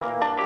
you. 0.00 0.37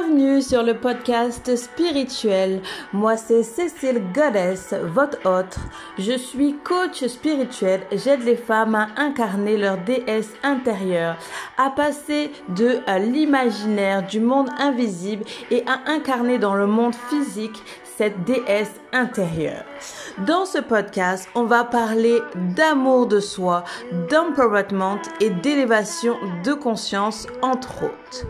Bienvenue 0.00 0.42
sur 0.42 0.62
le 0.62 0.74
podcast 0.74 1.56
spirituel. 1.56 2.60
Moi, 2.92 3.16
c'est 3.16 3.42
Cécile 3.42 4.02
Goddess, 4.14 4.74
votre 4.94 5.18
hôte. 5.24 5.56
Je 5.98 6.16
suis 6.16 6.54
coach 6.62 7.04
spirituel. 7.06 7.80
J'aide 7.92 8.22
les 8.22 8.36
femmes 8.36 8.74
à 8.74 8.88
incarner 8.96 9.56
leur 9.56 9.78
déesse 9.78 10.32
intérieure, 10.42 11.16
à 11.56 11.70
passer 11.70 12.30
de 12.48 12.78
l'imaginaire 12.98 14.06
du 14.06 14.20
monde 14.20 14.50
invisible 14.58 15.24
et 15.50 15.64
à 15.66 15.90
incarner 15.90 16.38
dans 16.38 16.54
le 16.54 16.66
monde 16.66 16.94
physique 16.94 17.62
cette 17.98 18.22
déesse 18.22 18.80
intérieure. 18.92 19.64
Dans 20.18 20.44
ce 20.44 20.58
podcast, 20.58 21.28
on 21.34 21.42
va 21.42 21.64
parler 21.64 22.20
d'amour 22.54 23.08
de 23.08 23.18
soi, 23.18 23.64
d'empowerment 24.08 25.02
et 25.20 25.30
d'élévation 25.30 26.16
de 26.44 26.52
conscience, 26.54 27.26
entre 27.42 27.82
autres. 27.82 28.24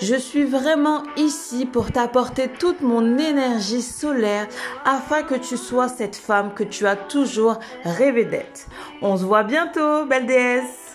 Je 0.00 0.14
suis 0.14 0.44
vraiment 0.44 1.02
ici 1.16 1.66
pour 1.66 1.90
t'apporter 1.90 2.48
toute 2.48 2.80
mon 2.80 3.18
énergie 3.18 3.82
solaire 3.82 4.46
afin 4.84 5.24
que 5.24 5.34
tu 5.34 5.56
sois 5.56 5.88
cette 5.88 6.16
femme 6.16 6.54
que 6.54 6.62
tu 6.62 6.86
as 6.86 6.94
toujours 6.94 7.58
rêvé 7.82 8.24
d'être. 8.24 8.68
On 9.02 9.16
se 9.16 9.24
voit 9.24 9.42
bientôt, 9.42 10.04
belle 10.06 10.26
déesse! 10.26 10.87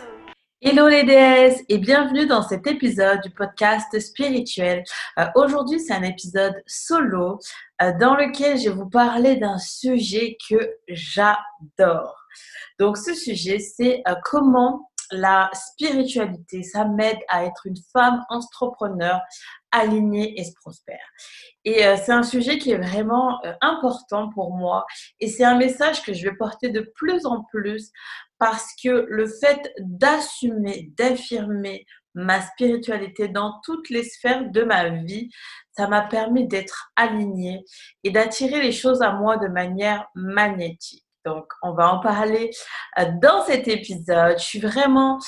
Hello 0.66 0.88
les 0.88 1.04
déesses 1.04 1.62
et 1.68 1.78
bienvenue 1.78 2.26
dans 2.26 2.42
cet 2.42 2.68
épisode 2.68 3.20
du 3.20 3.30
podcast 3.32 4.00
spirituel. 4.00 4.86
Euh, 5.20 5.26
aujourd'hui 5.36 5.82
c'est 5.82 5.92
un 5.92 6.04
épisode 6.04 6.56
solo 6.66 7.38
euh, 7.82 7.92
dans 8.00 8.16
lequel 8.16 8.58
je 8.58 8.70
vais 8.70 8.76
vous 8.76 8.90
parler 8.90 9.36
d'un 9.36 9.58
sujet 9.58 10.38
que 10.50 10.56
j'adore. 10.88 12.16
Donc 12.80 12.98
ce 12.98 13.14
sujet 13.14 13.60
c'est 13.60 14.04
euh, 14.08 14.16
comment 14.24 14.90
la 15.12 15.50
spiritualité, 15.54 16.64
ça 16.64 16.86
m'aide 16.86 17.20
à 17.28 17.44
être 17.44 17.68
une 17.68 17.76
femme 17.92 18.24
entrepreneur 18.30 19.20
alignée 19.72 20.40
et 20.40 20.46
prospère. 20.62 21.06
Et 21.66 21.84
c'est 21.98 22.14
un 22.14 22.24
sujet 22.24 22.58
qui 22.58 22.72
est 22.72 22.78
vraiment 22.78 23.40
important 23.62 24.30
pour 24.30 24.56
moi 24.56 24.86
et 25.20 25.28
c'est 25.28 25.44
un 25.44 25.58
message 25.58 26.02
que 26.04 26.14
je 26.14 26.24
vais 26.24 26.36
porter 26.36 26.70
de 26.70 26.82
plus 26.96 27.26
en 27.28 27.44
plus 27.44 27.92
parce 28.44 28.76
que 28.84 29.06
le 29.08 29.26
fait 29.26 29.72
d'assumer, 29.80 30.92
d'affirmer 30.98 31.86
ma 32.14 32.42
spiritualité 32.42 33.30
dans 33.30 33.62
toutes 33.64 33.90
les 33.90 34.04
sphères 34.04 34.52
de 34.52 34.64
ma 34.64 34.90
vie, 34.90 35.30
ça 35.72 35.88
m'a 35.88 36.02
permis 36.02 36.46
d'être 36.46 36.92
alignée 36.98 37.64
et 38.04 38.12
d'attirer 38.12 38.62
les 38.62 38.74
choses 38.74 39.02
à 39.02 39.14
moi 39.14 39.38
de 39.38 39.48
manière 39.48 40.08
magnétique. 40.14 41.06
Donc, 41.24 41.46
on 41.62 41.72
va 41.72 41.94
en 41.94 42.02
parler 42.02 42.52
euh, 43.00 43.06
dans 43.22 43.46
cet 43.46 43.70
épisode. 43.70 44.38
Je 44.38 44.44
suis 44.44 44.60
vraiment 44.60 45.20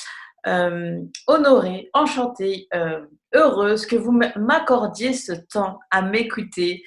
euh, 0.46 1.00
honorée, 1.28 1.90
enchantée, 1.94 2.68
euh, 2.74 3.00
heureuse 3.34 3.86
que 3.86 3.96
vous 3.96 4.12
m'accordiez 4.12 5.14
ce 5.14 5.32
temps 5.32 5.80
à 5.90 6.02
m'écouter, 6.02 6.84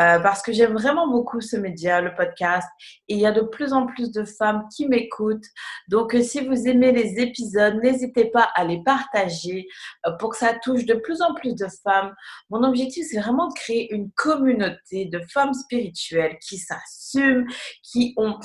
euh, 0.00 0.18
parce 0.20 0.40
que 0.40 0.52
j'aime 0.52 0.72
vraiment 0.72 1.08
beaucoup 1.08 1.40
ce 1.42 1.56
média, 1.56 2.00
le 2.00 2.14
podcast, 2.14 2.68
et 3.08 3.14
il 3.14 3.20
y 3.20 3.26
a 3.26 3.32
de 3.32 3.42
plus 3.42 3.74
en 3.74 3.86
plus 3.86 4.10
de 4.12 4.24
femmes 4.24 4.66
qui 4.74 4.86
m'écoutent. 4.86 5.44
Donc, 5.88 6.14
euh, 6.14 6.22
si 6.22 6.40
vous 6.40 6.66
aimez 6.66 6.92
les 6.92 7.20
épisodes, 7.20 7.78
n'hésitez 7.82 8.26
pas 8.26 8.48
à 8.54 8.64
les 8.64 8.82
partager 8.82 9.66
euh, 10.06 10.12
pour 10.18 10.30
que 10.30 10.38
ça 10.38 10.54
touche 10.62 10.86
de 10.86 10.94
plus 10.94 11.20
en 11.20 11.34
plus 11.34 11.54
de 11.54 11.66
femmes. 11.84 12.14
Mon 12.48 12.62
objectif, 12.62 13.06
c'est 13.10 13.20
vraiment 13.20 13.48
de 13.48 13.54
créer 13.54 13.92
une 13.92 14.10
communauté 14.12 15.04
de 15.04 15.20
femmes 15.32 15.52
spirituelles 15.52 16.38
qui 16.40 16.56
s'assument, 16.56 17.46
qui 17.82 18.14
ont 18.16 18.38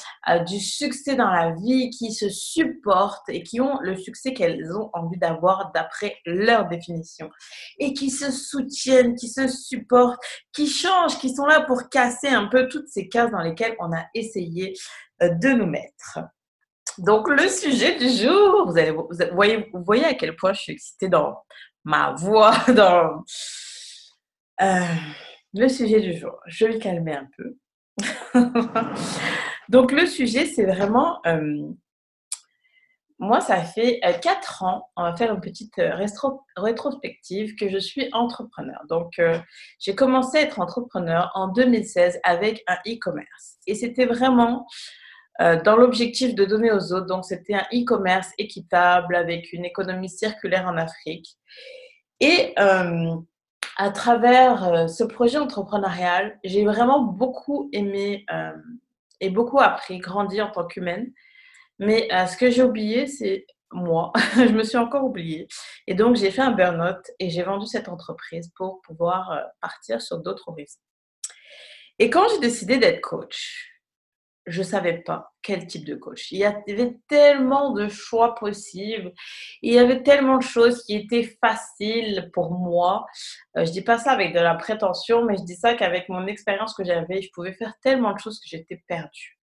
du 0.48 0.60
succès 0.60 1.16
dans 1.16 1.30
la 1.30 1.52
vie, 1.52 1.90
qui 1.92 2.12
se 2.12 2.30
supportent 2.30 3.30
et 3.30 3.44
qui 3.44 3.62
ont 3.62 3.80
le 3.82 3.96
succès 3.96 4.34
qu'elles 4.34 4.76
ont 4.76 4.90
envie 4.94 5.18
d'avoir 5.18 5.72
d'après 5.74 6.18
leur 6.26 6.68
définition, 6.68 7.30
et 7.80 7.94
qui 7.94 8.10
se 8.10 8.32
soutiennent, 8.32 9.16
qui 9.16 9.30
se 9.30 9.48
supportent, 9.48 10.20
qui 10.54 10.68
changent, 10.68 11.20
qui 11.20 11.34
sont 11.34 11.45
là 11.46 11.62
pour 11.62 11.90
casser 11.90 12.28
un 12.30 12.48
peu 12.48 12.68
toutes 12.68 12.88
ces 12.88 13.08
cases 13.08 13.32
dans 13.32 13.42
lesquelles 13.42 13.76
on 13.80 13.92
a 13.94 14.06
essayé 14.14 14.74
euh, 15.22 15.30
de 15.30 15.50
nous 15.50 15.66
mettre. 15.66 16.20
Donc, 16.98 17.30
le 17.30 17.48
sujet 17.50 17.98
du 17.98 18.10
jour, 18.10 18.66
vous, 18.68 18.78
allez, 18.78 18.92
vous, 18.92 19.84
voyez, 19.84 20.06
à 20.06 20.14
quel 20.14 20.36
point 20.36 20.54
je 20.54 20.62
suis 20.62 20.74
excitée 20.74 21.10
dans 21.10 21.44
ma 21.84 22.14
voix, 22.14 22.54
dans 22.74 23.24
euh, 24.62 24.80
le 25.54 25.68
sujet 25.68 26.00
du 26.00 26.18
jour. 26.18 26.40
Je 26.48 26.66
vais 26.66 26.80
calmer 26.80 27.16
un 27.16 27.28
peu. 27.38 27.56
Donc, 29.70 29.92
le 29.92 30.06
sujet, 30.06 30.46
c'est 30.46 30.66
vraiment 30.66 31.20
euh, 31.26 31.70
moi, 33.18 33.40
ça 33.40 33.64
fait 33.64 34.00
euh, 34.06 34.12
quatre 34.14 34.64
ans, 34.64 34.90
on 34.98 35.04
va 35.04 35.16
faire 35.16 35.34
une 35.34 35.40
petite 35.40 35.80
euh, 35.80 35.96
rétrospective, 36.58 37.56
que 37.56 37.70
je 37.70 37.78
suis 37.78 38.10
entrepreneur. 38.12 38.82
Donc, 38.90 39.20
euh, 39.20 39.40
j'ai 39.80 39.96
commencé 39.96 40.38
à 40.38 40.42
être 40.42 40.60
entrepreneur 40.60 41.32
en 41.34 41.48
2016 41.48 42.20
avec 42.24 42.64
un 42.68 42.76
e-commerce. 42.88 43.58
Et 43.68 43.76
c'était 43.76 44.06
vraiment 44.06 44.68
dans 45.66 45.76
l'objectif 45.76 46.34
de 46.34 46.46
donner 46.46 46.72
aux 46.72 46.94
autres. 46.94 47.08
Donc, 47.08 47.26
c'était 47.26 47.56
un 47.56 47.66
e-commerce 47.74 48.30
équitable 48.38 49.18
avec 49.18 49.52
une 49.52 49.66
économie 49.66 50.08
circulaire 50.08 50.66
en 50.66 50.78
Afrique. 50.78 51.28
Et 52.22 52.54
à 52.58 53.90
travers 53.94 54.90
ce 54.90 55.04
projet 55.04 55.38
entrepreneurial, 55.38 56.40
j'ai 56.46 56.64
vraiment 56.64 57.02
beaucoup 57.02 57.70
aimé 57.74 58.26
et 59.20 59.30
beaucoup 59.30 59.60
appris, 59.60 59.98
grandi 59.98 60.42
en 60.42 60.52
tant 60.52 60.68
qu'humaine. 60.68 61.12
Mais 61.80 62.08
euh, 62.12 62.26
ce 62.26 62.38
que 62.38 62.50
j'ai 62.50 62.64
oublié, 62.64 63.08
c'est 63.08 63.46
moi. 63.72 64.12
je 64.36 64.52
me 64.52 64.64
suis 64.64 64.78
encore 64.78 65.04
oubliée. 65.04 65.48
Et 65.88 65.94
donc, 65.94 66.16
j'ai 66.16 66.32
fait 66.32 66.42
un 66.42 66.52
burn-out 66.52 67.12
et 67.20 67.30
j'ai 67.30 67.44
vendu 67.44 67.66
cette 67.66 67.90
entreprise 67.90 68.52
pour 68.56 68.82
pouvoir 68.82 69.32
euh, 69.32 69.42
partir 69.62 70.02
sur 70.02 70.20
d'autres 70.20 70.48
horizons. 70.48 70.80
Et 72.00 72.10
quand 72.10 72.28
j'ai 72.30 72.40
décidé 72.40 72.78
d'être 72.78 73.02
coach, 73.02 73.72
je 74.46 74.60
ne 74.60 74.66
savais 74.66 75.00
pas 75.00 75.34
quel 75.42 75.66
type 75.66 75.86
de 75.86 75.96
coach. 75.96 76.32
Il 76.32 76.38
y 76.38 76.46
avait 76.46 76.98
tellement 77.08 77.72
de 77.72 77.88
choix 77.88 78.36
possibles. 78.36 79.12
Il 79.62 79.74
y 79.74 79.80
avait 79.80 80.04
tellement 80.04 80.38
de 80.38 80.44
choses 80.44 80.84
qui 80.84 80.96
étaient 80.96 81.36
faciles 81.42 82.30
pour 82.34 82.52
moi. 82.52 83.06
Euh, 83.58 83.66
je 83.66 83.72
dis 83.72 83.82
pas 83.82 83.98
ça 83.98 84.12
avec 84.12 84.34
de 84.34 84.40
la 84.40 84.56
prétention, 84.56 85.26
mais 85.26 85.38
je 85.38 85.44
dis 85.44 85.56
ça 85.56 85.74
qu'avec 85.74 86.10
mon 86.10 86.28
expérience 86.28 86.76
que 86.76 86.84
j'avais, 86.84 87.22
je 87.22 87.30
pouvais 87.34 87.54
faire 87.54 87.74
tellement 87.82 88.14
de 88.14 88.20
choses 88.20 88.40
que 88.40 88.48
j'étais 88.48 88.84
perdue 88.88 89.40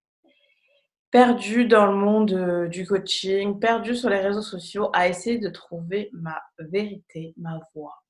perdue 1.13 1.67
dans 1.67 1.87
le 1.87 1.95
monde 1.95 2.33
euh, 2.33 2.69
du 2.69 2.87
coaching, 2.87 3.61
perdue 3.61 3.95
sur 3.95 4.09
les 4.09 4.19
réseaux 4.19 4.43
sociaux, 4.43 4.91
à 4.95 5.09
essayer 5.09 5.39
de 5.39 5.51
trouver 5.51 6.09
ma 6.13 6.43
vérité, 6.59 7.35
ma 7.37 7.61
voix. 7.75 8.03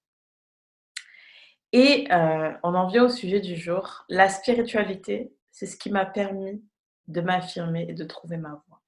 Et 1.73 2.07
euh, 2.13 2.53
on 2.63 2.75
en 2.75 2.87
vient 2.87 3.05
au 3.05 3.09
sujet 3.09 3.41
du 3.41 3.57
jour. 3.57 4.05
La 4.09 4.29
spiritualité, 4.29 5.33
c'est 5.51 5.67
ce 5.67 5.77
qui 5.77 5.91
m'a 5.91 6.07
permis 6.07 6.63
de 7.09 7.21
m'affirmer 7.21 7.87
et 7.89 7.95
de 7.95 8.05
trouver 8.05 8.37
ma 8.37 8.63
voix. 8.69 8.81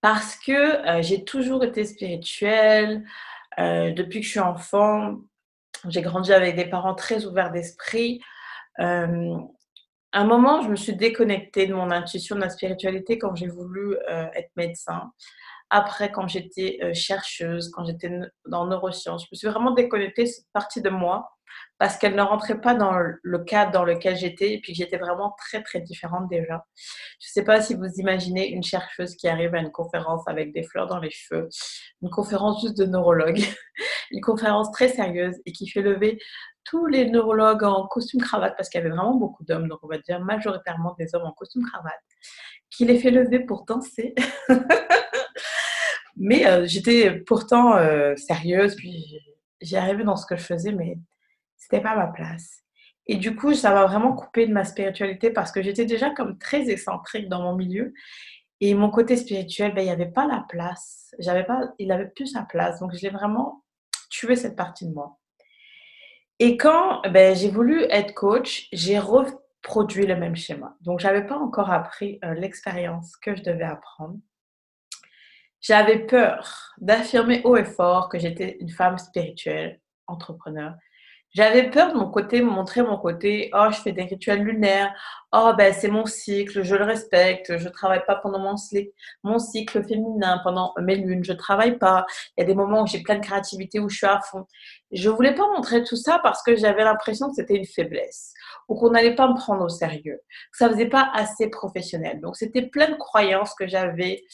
Parce 0.00 0.36
que 0.36 0.52
euh, 0.52 1.02
j'ai 1.02 1.24
toujours 1.24 1.64
été 1.64 1.84
spirituelle. 1.84 3.04
depuis 3.58 4.20
que 4.20 4.26
je 4.26 4.30
suis 4.30 4.40
enfant, 4.40 5.16
j'ai 5.88 6.02
grandi 6.02 6.32
avec 6.32 6.54
des 6.54 6.66
parents 6.66 6.94
très 6.94 7.24
ouverts 7.24 7.50
d'esprit 7.50 8.20
un 10.20 10.24
moment, 10.24 10.62
je 10.62 10.68
me 10.68 10.76
suis 10.76 10.96
déconnectée 10.96 11.66
de 11.66 11.74
mon 11.74 11.90
intuition, 11.90 12.36
de 12.36 12.40
la 12.40 12.48
spiritualité 12.48 13.18
quand 13.18 13.34
j'ai 13.34 13.48
voulu 13.48 13.96
euh, 14.08 14.26
être 14.34 14.50
médecin. 14.56 15.12
Après, 15.68 16.12
quand 16.12 16.28
j'étais 16.28 16.78
euh, 16.82 16.94
chercheuse, 16.94 17.70
quand 17.70 17.84
j'étais 17.84 18.10
dans 18.46 18.66
neurosciences, 18.66 19.24
je 19.24 19.28
me 19.32 19.36
suis 19.36 19.48
vraiment 19.48 19.72
déconnectée 19.72 20.22
de 20.22 20.28
cette 20.28 20.46
partie 20.52 20.80
de 20.80 20.90
moi 20.90 21.28
parce 21.78 21.98
qu'elle 21.98 22.14
ne 22.14 22.22
rentrait 22.22 22.60
pas 22.60 22.74
dans 22.74 22.92
le 23.22 23.38
cadre 23.44 23.72
dans 23.72 23.84
lequel 23.84 24.16
j'étais 24.16 24.54
et 24.54 24.60
puis 24.60 24.74
j'étais 24.74 24.96
vraiment 24.96 25.34
très 25.38 25.62
très 25.62 25.80
différente 25.80 26.28
déjà. 26.30 26.64
Je 27.20 27.28
ne 27.28 27.32
sais 27.32 27.44
pas 27.44 27.60
si 27.60 27.74
vous 27.74 27.86
imaginez 27.98 28.48
une 28.48 28.62
chercheuse 28.62 29.16
qui 29.16 29.28
arrive 29.28 29.54
à 29.54 29.58
une 29.58 29.70
conférence 29.70 30.26
avec 30.26 30.52
des 30.52 30.62
fleurs 30.62 30.86
dans 30.86 30.98
les 30.98 31.10
cheveux, 31.10 31.48
une 32.02 32.10
conférence 32.10 32.62
juste 32.62 32.78
de 32.78 32.86
neurologue, 32.86 33.40
une 34.10 34.20
conférence 34.20 34.70
très 34.72 34.88
sérieuse 34.88 35.36
et 35.44 35.52
qui 35.52 35.68
fait 35.68 35.82
lever 35.82 36.18
tous 36.66 36.86
les 36.86 37.08
neurologues 37.08 37.62
en 37.62 37.86
costume 37.86 38.20
cravate 38.20 38.56
parce 38.56 38.68
qu'il 38.68 38.80
y 38.80 38.84
avait 38.84 38.94
vraiment 38.94 39.14
beaucoup 39.14 39.44
d'hommes, 39.44 39.68
donc 39.68 39.78
on 39.82 39.88
va 39.88 39.98
dire 39.98 40.20
majoritairement 40.20 40.94
des 40.98 41.14
hommes 41.14 41.24
en 41.24 41.32
costume 41.32 41.64
cravate, 41.64 41.94
qui 42.70 42.84
les 42.84 42.98
fait 42.98 43.10
lever 43.10 43.40
pour 43.40 43.64
danser. 43.64 44.14
mais 46.16 46.46
euh, 46.46 46.66
j'étais 46.66 47.12
pourtant 47.20 47.76
euh, 47.76 48.14
sérieuse, 48.16 48.74
puis 48.74 49.18
j'ai 49.60 49.76
arrivé 49.76 50.04
dans 50.04 50.16
ce 50.16 50.26
que 50.26 50.36
je 50.36 50.42
faisais, 50.42 50.72
mais 50.72 50.98
c'était 51.56 51.80
pas 51.80 51.94
ma 51.94 52.08
place. 52.08 52.62
Et 53.06 53.16
du 53.16 53.36
coup, 53.36 53.54
ça 53.54 53.72
m'a 53.72 53.86
vraiment 53.86 54.14
coupé 54.14 54.46
de 54.46 54.52
ma 54.52 54.64
spiritualité 54.64 55.30
parce 55.30 55.52
que 55.52 55.62
j'étais 55.62 55.84
déjà 55.84 56.10
comme 56.10 56.38
très 56.38 56.68
excentrique 56.68 57.28
dans 57.28 57.40
mon 57.42 57.54
milieu. 57.54 57.94
Et 58.60 58.74
mon 58.74 58.90
côté 58.90 59.16
spirituel, 59.16 59.74
ben, 59.74 59.82
il 59.82 59.84
n'y 59.84 59.90
avait 59.90 60.10
pas 60.10 60.26
la 60.26 60.44
place. 60.48 61.14
J'avais 61.20 61.44
pas, 61.44 61.72
il 61.78 61.88
n'avait 61.88 62.08
plus 62.08 62.26
sa 62.26 62.42
place. 62.42 62.80
Donc, 62.80 62.94
je 62.94 63.02
l'ai 63.02 63.10
vraiment 63.10 63.62
tué 64.10 64.34
cette 64.34 64.56
partie 64.56 64.86
de 64.86 64.92
moi. 64.92 65.18
Et 66.38 66.56
quand 66.56 67.02
ben, 67.10 67.34
j'ai 67.34 67.48
voulu 67.48 67.82
être 67.90 68.14
coach, 68.14 68.68
j'ai 68.72 69.00
produit 69.62 70.06
le 70.06 70.16
même 70.16 70.36
schéma. 70.36 70.76
Donc, 70.82 71.00
j'avais 71.00 71.26
pas 71.26 71.36
encore 71.36 71.70
appris 71.70 72.18
euh, 72.24 72.34
l'expérience 72.34 73.16
que 73.16 73.34
je 73.34 73.42
devais 73.42 73.64
apprendre. 73.64 74.18
J'avais 75.60 75.98
peur 76.06 76.74
d'affirmer 76.78 77.40
haut 77.44 77.56
et 77.56 77.64
fort 77.64 78.08
que 78.08 78.18
j'étais 78.18 78.58
une 78.60 78.68
femme 78.68 78.98
spirituelle, 78.98 79.80
entrepreneur, 80.06 80.74
j'avais 81.36 81.68
peur 81.68 81.92
de 81.92 81.98
mon 81.98 82.10
côté, 82.10 82.40
montrer 82.40 82.82
mon 82.82 82.96
côté, 82.96 83.50
oh, 83.52 83.66
je 83.70 83.76
fais 83.76 83.92
des 83.92 84.04
rituels 84.04 84.42
lunaires, 84.42 84.94
oh, 85.34 85.52
ben, 85.56 85.74
c'est 85.74 85.88
mon 85.88 86.06
cycle, 86.06 86.62
je 86.62 86.74
le 86.74 86.84
respecte, 86.84 87.58
je 87.58 87.68
travaille 87.68 88.02
pas 88.06 88.16
pendant 88.16 88.38
mon 88.38 88.56
cycle, 88.56 88.90
mon 89.22 89.38
cycle 89.38 89.84
féminin, 89.84 90.40
pendant 90.42 90.72
mes 90.80 90.96
lunes, 90.96 91.22
je 91.22 91.34
travaille 91.34 91.76
pas. 91.76 92.06
Il 92.36 92.40
y 92.40 92.44
a 92.44 92.46
des 92.46 92.54
moments 92.54 92.84
où 92.84 92.86
j'ai 92.86 93.02
plein 93.02 93.16
de 93.16 93.20
créativité, 93.20 93.80
où 93.80 93.90
je 93.90 93.98
suis 93.98 94.06
à 94.06 94.18
fond. 94.20 94.46
Je 94.92 95.10
voulais 95.10 95.34
pas 95.34 95.46
montrer 95.54 95.84
tout 95.84 95.96
ça 95.96 96.18
parce 96.22 96.42
que 96.42 96.56
j'avais 96.56 96.84
l'impression 96.84 97.28
que 97.28 97.34
c'était 97.34 97.56
une 97.56 97.66
faiblesse 97.66 98.32
ou 98.68 98.74
qu'on 98.74 98.90
n'allait 98.90 99.14
pas 99.14 99.28
me 99.28 99.36
prendre 99.36 99.62
au 99.62 99.68
sérieux, 99.68 100.18
que 100.52 100.56
ça 100.56 100.70
faisait 100.70 100.88
pas 100.88 101.10
assez 101.12 101.50
professionnel. 101.50 102.18
Donc, 102.22 102.36
c'était 102.36 102.62
plein 102.62 102.88
de 102.88 102.96
croyances 102.96 103.54
que 103.54 103.66
j'avais 103.66 104.24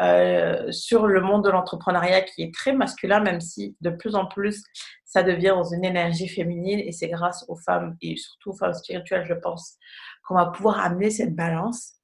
euh, 0.00 0.70
sur 0.72 1.06
le 1.06 1.20
monde 1.20 1.44
de 1.44 1.50
l'entrepreneuriat 1.50 2.22
qui 2.22 2.42
est 2.42 2.54
très 2.54 2.72
masculin, 2.72 3.20
même 3.20 3.40
si 3.40 3.76
de 3.80 3.90
plus 3.90 4.14
en 4.14 4.26
plus 4.26 4.62
ça 5.04 5.22
devient 5.22 5.48
dans 5.48 5.64
une 5.64 5.84
énergie 5.84 6.28
féminine 6.28 6.78
et 6.78 6.92
c'est 6.92 7.08
grâce 7.08 7.44
aux 7.48 7.56
femmes 7.56 7.96
et 8.00 8.16
surtout 8.16 8.50
aux 8.50 8.56
femmes 8.56 8.74
spirituelles, 8.74 9.26
je 9.26 9.34
pense, 9.34 9.76
qu'on 10.24 10.36
va 10.36 10.46
pouvoir 10.46 10.80
amener 10.80 11.10
cette 11.10 11.34
balance 11.34 11.94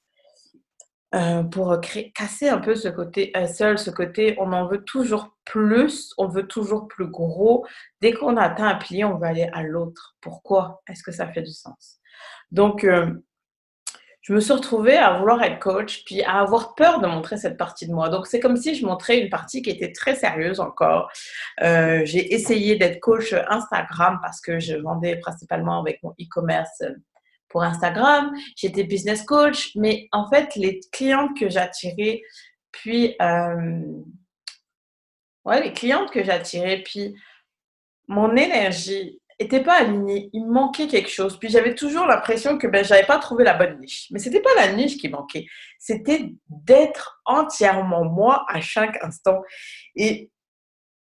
euh, 1.14 1.44
pour 1.44 1.80
créer, 1.80 2.12
casser 2.12 2.48
un 2.48 2.58
peu 2.58 2.74
ce 2.74 2.88
côté 2.88 3.32
seul, 3.46 3.78
ce 3.78 3.90
côté 3.90 4.36
on 4.38 4.52
en 4.52 4.66
veut 4.66 4.82
toujours 4.82 5.36
plus, 5.44 6.12
on 6.18 6.26
veut 6.26 6.46
toujours 6.46 6.88
plus 6.88 7.06
gros. 7.06 7.64
Dès 8.02 8.12
qu'on 8.12 8.36
atteint 8.36 8.66
un 8.66 8.74
pilier, 8.74 9.04
on 9.04 9.16
veut 9.16 9.26
aller 9.26 9.48
à 9.52 9.62
l'autre. 9.62 10.16
Pourquoi? 10.20 10.82
Est-ce 10.88 11.02
que 11.02 11.12
ça 11.12 11.28
fait 11.28 11.42
du 11.42 11.52
sens? 11.52 12.00
Donc, 12.50 12.84
euh, 12.84 13.12
je 14.26 14.32
me 14.32 14.40
suis 14.40 14.52
retrouvée 14.52 14.96
à 14.96 15.18
vouloir 15.18 15.40
être 15.44 15.60
coach, 15.60 16.02
puis 16.04 16.20
à 16.24 16.40
avoir 16.40 16.74
peur 16.74 17.00
de 17.00 17.06
montrer 17.06 17.36
cette 17.36 17.56
partie 17.56 17.86
de 17.86 17.92
moi. 17.92 18.08
Donc, 18.08 18.26
c'est 18.26 18.40
comme 18.40 18.56
si 18.56 18.74
je 18.74 18.84
montrais 18.84 19.20
une 19.20 19.30
partie 19.30 19.62
qui 19.62 19.70
était 19.70 19.92
très 19.92 20.16
sérieuse 20.16 20.58
encore. 20.58 21.12
Euh, 21.62 22.00
j'ai 22.04 22.34
essayé 22.34 22.74
d'être 22.74 22.98
coach 22.98 23.32
Instagram 23.32 24.18
parce 24.20 24.40
que 24.40 24.58
je 24.58 24.74
vendais 24.74 25.14
principalement 25.20 25.78
avec 25.80 26.02
mon 26.02 26.10
e-commerce 26.20 26.82
pour 27.48 27.62
Instagram. 27.62 28.32
J'étais 28.56 28.82
business 28.82 29.22
coach, 29.22 29.70
mais 29.76 30.08
en 30.10 30.28
fait, 30.28 30.56
les 30.56 30.80
clientes 30.90 31.38
que 31.38 31.48
j'attirais, 31.48 32.20
puis... 32.72 33.14
Euh, 33.22 33.80
ouais, 35.44 35.62
les 35.62 35.72
clientes 35.72 36.10
que 36.10 36.24
j'attirais, 36.24 36.82
puis 36.84 37.14
mon 38.08 38.34
énergie 38.34 39.20
était 39.38 39.62
pas 39.62 39.80
aligné, 39.80 40.30
il 40.32 40.46
manquait 40.46 40.86
quelque 40.86 41.10
chose. 41.10 41.38
Puis 41.38 41.48
j'avais 41.48 41.74
toujours 41.74 42.06
l'impression 42.06 42.58
que 42.58 42.66
ben 42.66 42.84
j'avais 42.84 43.06
pas 43.06 43.18
trouvé 43.18 43.44
la 43.44 43.54
bonne 43.54 43.78
niche. 43.80 44.08
Mais 44.10 44.18
c'était 44.18 44.40
pas 44.40 44.54
la 44.56 44.72
niche 44.72 44.96
qui 44.98 45.08
manquait, 45.08 45.46
c'était 45.78 46.32
d'être 46.48 47.20
entièrement 47.24 48.04
moi 48.04 48.44
à 48.48 48.60
chaque 48.60 49.02
instant. 49.04 49.42
Et 49.94 50.30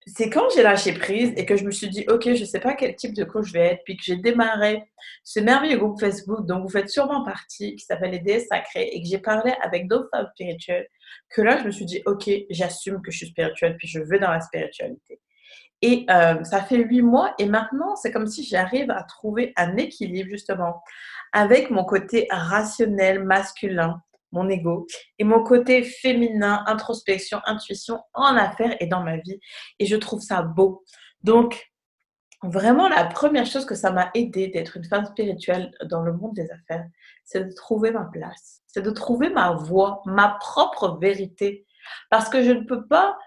c'est 0.07 0.29
quand 0.29 0.47
j'ai 0.53 0.61
lâché 0.61 0.93
prise 0.93 1.33
et 1.35 1.45
que 1.45 1.57
je 1.57 1.65
me 1.65 1.71
suis 1.71 1.89
dit 1.89 2.05
OK, 2.09 2.33
je 2.35 2.45
sais 2.45 2.59
pas 2.59 2.75
quel 2.75 2.95
type 2.95 3.13
de 3.15 3.23
coach 3.23 3.47
je 3.47 3.53
vais 3.53 3.73
être, 3.73 3.83
puis 3.85 3.97
que 3.97 4.03
j'ai 4.03 4.17
démarré 4.17 4.83
ce 5.23 5.39
merveilleux 5.39 5.77
groupe 5.77 5.99
Facebook 5.99 6.45
dont 6.45 6.61
vous 6.61 6.69
faites 6.69 6.89
sûrement 6.89 7.23
partie, 7.23 7.75
qui 7.75 7.85
s'appelle 7.85 8.11
les 8.11 8.19
déesses 8.19 8.47
sacrées, 8.47 8.89
et 8.91 9.01
que 9.01 9.07
j'ai 9.07 9.17
parlé 9.17 9.53
avec 9.61 9.87
d'autres 9.87 10.09
femmes 10.11 10.27
spirituelles, 10.35 10.87
que 11.29 11.41
là 11.41 11.57
je 11.57 11.63
me 11.63 11.71
suis 11.71 11.85
dit 11.85 12.03
OK, 12.05 12.29
j'assume 12.51 13.01
que 13.01 13.11
je 13.11 13.17
suis 13.17 13.27
spirituelle, 13.27 13.77
puis 13.77 13.87
je 13.87 13.99
vais 13.99 14.19
dans 14.19 14.31
la 14.31 14.41
spiritualité. 14.41 15.19
Et 15.87 16.03
euh, 16.09 16.43
ça 16.43 16.63
fait 16.63 16.77
huit 16.77 17.03
mois 17.03 17.35
et 17.37 17.45
maintenant, 17.45 17.95
c'est 17.95 18.11
comme 18.11 18.25
si 18.25 18.43
j'arrive 18.43 18.89
à 18.89 19.03
trouver 19.03 19.53
un 19.55 19.77
équilibre 19.77 20.31
justement 20.31 20.81
avec 21.31 21.69
mon 21.69 21.85
côté 21.85 22.25
rationnel, 22.31 23.23
masculin, 23.23 24.01
mon 24.31 24.49
ego, 24.49 24.87
et 25.19 25.23
mon 25.23 25.43
côté 25.43 25.83
féminin, 25.83 26.63
introspection, 26.65 27.39
intuition 27.45 27.99
en 28.15 28.35
affaires 28.35 28.75
et 28.79 28.87
dans 28.87 29.03
ma 29.03 29.17
vie. 29.17 29.39
Et 29.77 29.85
je 29.85 29.95
trouve 29.95 30.21
ça 30.21 30.41
beau. 30.41 30.83
Donc, 31.21 31.71
vraiment, 32.41 32.89
la 32.89 33.05
première 33.05 33.45
chose 33.45 33.65
que 33.65 33.75
ça 33.75 33.91
m'a 33.91 34.09
aidé 34.15 34.47
d'être 34.47 34.77
une 34.77 34.85
femme 34.85 35.05
spirituelle 35.05 35.69
dans 35.85 36.01
le 36.01 36.13
monde 36.13 36.33
des 36.33 36.49
affaires, 36.49 36.87
c'est 37.23 37.47
de 37.47 37.53
trouver 37.53 37.91
ma 37.91 38.05
place, 38.05 38.63
c'est 38.65 38.81
de 38.81 38.89
trouver 38.89 39.29
ma 39.29 39.51
voix, 39.51 40.01
ma 40.07 40.29
propre 40.39 40.97
vérité. 40.99 41.64
Parce 42.09 42.29
que 42.29 42.43
je 42.43 42.51
ne 42.51 42.61
peux 42.61 42.85
pas 42.87 43.17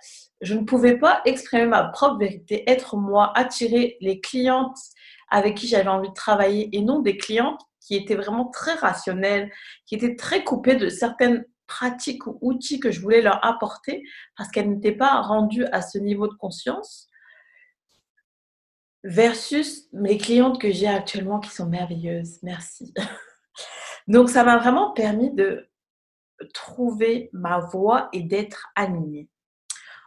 je 0.40 0.54
ne 0.54 0.64
pouvais 0.64 0.96
pas 0.98 1.20
exprimer 1.24 1.66
ma 1.66 1.84
propre 1.84 2.18
vérité, 2.18 2.68
être 2.70 2.96
moi, 2.96 3.32
attirer 3.36 3.96
les 4.00 4.20
clientes 4.20 4.78
avec 5.30 5.56
qui 5.56 5.66
j'avais 5.66 5.88
envie 5.88 6.08
de 6.08 6.14
travailler 6.14 6.68
et 6.72 6.80
non 6.80 7.00
des 7.00 7.16
clientes 7.16 7.60
qui 7.80 7.96
étaient 7.96 8.14
vraiment 8.14 8.46
très 8.46 8.74
rationnelles, 8.74 9.50
qui 9.86 9.94
étaient 9.94 10.16
très 10.16 10.44
coupées 10.44 10.76
de 10.76 10.88
certaines 10.88 11.44
pratiques 11.66 12.26
ou 12.26 12.38
outils 12.40 12.80
que 12.80 12.90
je 12.90 13.00
voulais 13.00 13.20
leur 13.20 13.44
apporter 13.44 14.02
parce 14.36 14.50
qu'elles 14.50 14.70
n'étaient 14.70 14.92
pas 14.92 15.20
rendues 15.20 15.66
à 15.66 15.82
ce 15.82 15.98
niveau 15.98 16.28
de 16.28 16.34
conscience 16.34 17.08
versus 19.04 19.86
mes 19.92 20.18
clientes 20.18 20.60
que 20.60 20.72
j'ai 20.72 20.88
actuellement 20.88 21.40
qui 21.40 21.50
sont 21.50 21.66
merveilleuses. 21.66 22.38
Merci. 22.42 22.94
Donc 24.08 24.30
ça 24.30 24.44
m'a 24.44 24.56
vraiment 24.56 24.92
permis 24.92 25.30
de 25.30 25.67
trouver 26.54 27.30
ma 27.32 27.60
voie 27.60 28.08
et 28.12 28.22
d'être 28.22 28.68
alignée. 28.74 29.28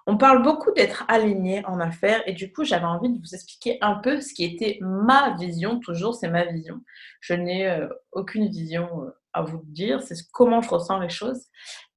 On 0.07 0.17
parle 0.17 0.41
beaucoup 0.41 0.71
d'être 0.71 1.05
aligné 1.07 1.63
en 1.65 1.79
affaires 1.79 2.23
et 2.25 2.33
du 2.33 2.51
coup, 2.51 2.63
j'avais 2.63 2.85
envie 2.85 3.09
de 3.09 3.19
vous 3.19 3.35
expliquer 3.35 3.77
un 3.81 3.95
peu 3.95 4.19
ce 4.19 4.33
qui 4.33 4.43
était 4.43 4.79
ma 4.81 5.35
vision. 5.37 5.79
Toujours, 5.79 6.15
c'est 6.15 6.29
ma 6.29 6.45
vision. 6.45 6.81
Je 7.19 7.33
n'ai 7.33 7.67
euh, 7.67 7.87
aucune 8.11 8.49
vision 8.49 9.03
euh, 9.03 9.11
à 9.33 9.43
vous 9.43 9.61
dire. 9.65 10.01
C'est 10.01 10.15
comment 10.33 10.61
je 10.61 10.69
ressens 10.69 10.99
les 10.99 11.09
choses, 11.09 11.45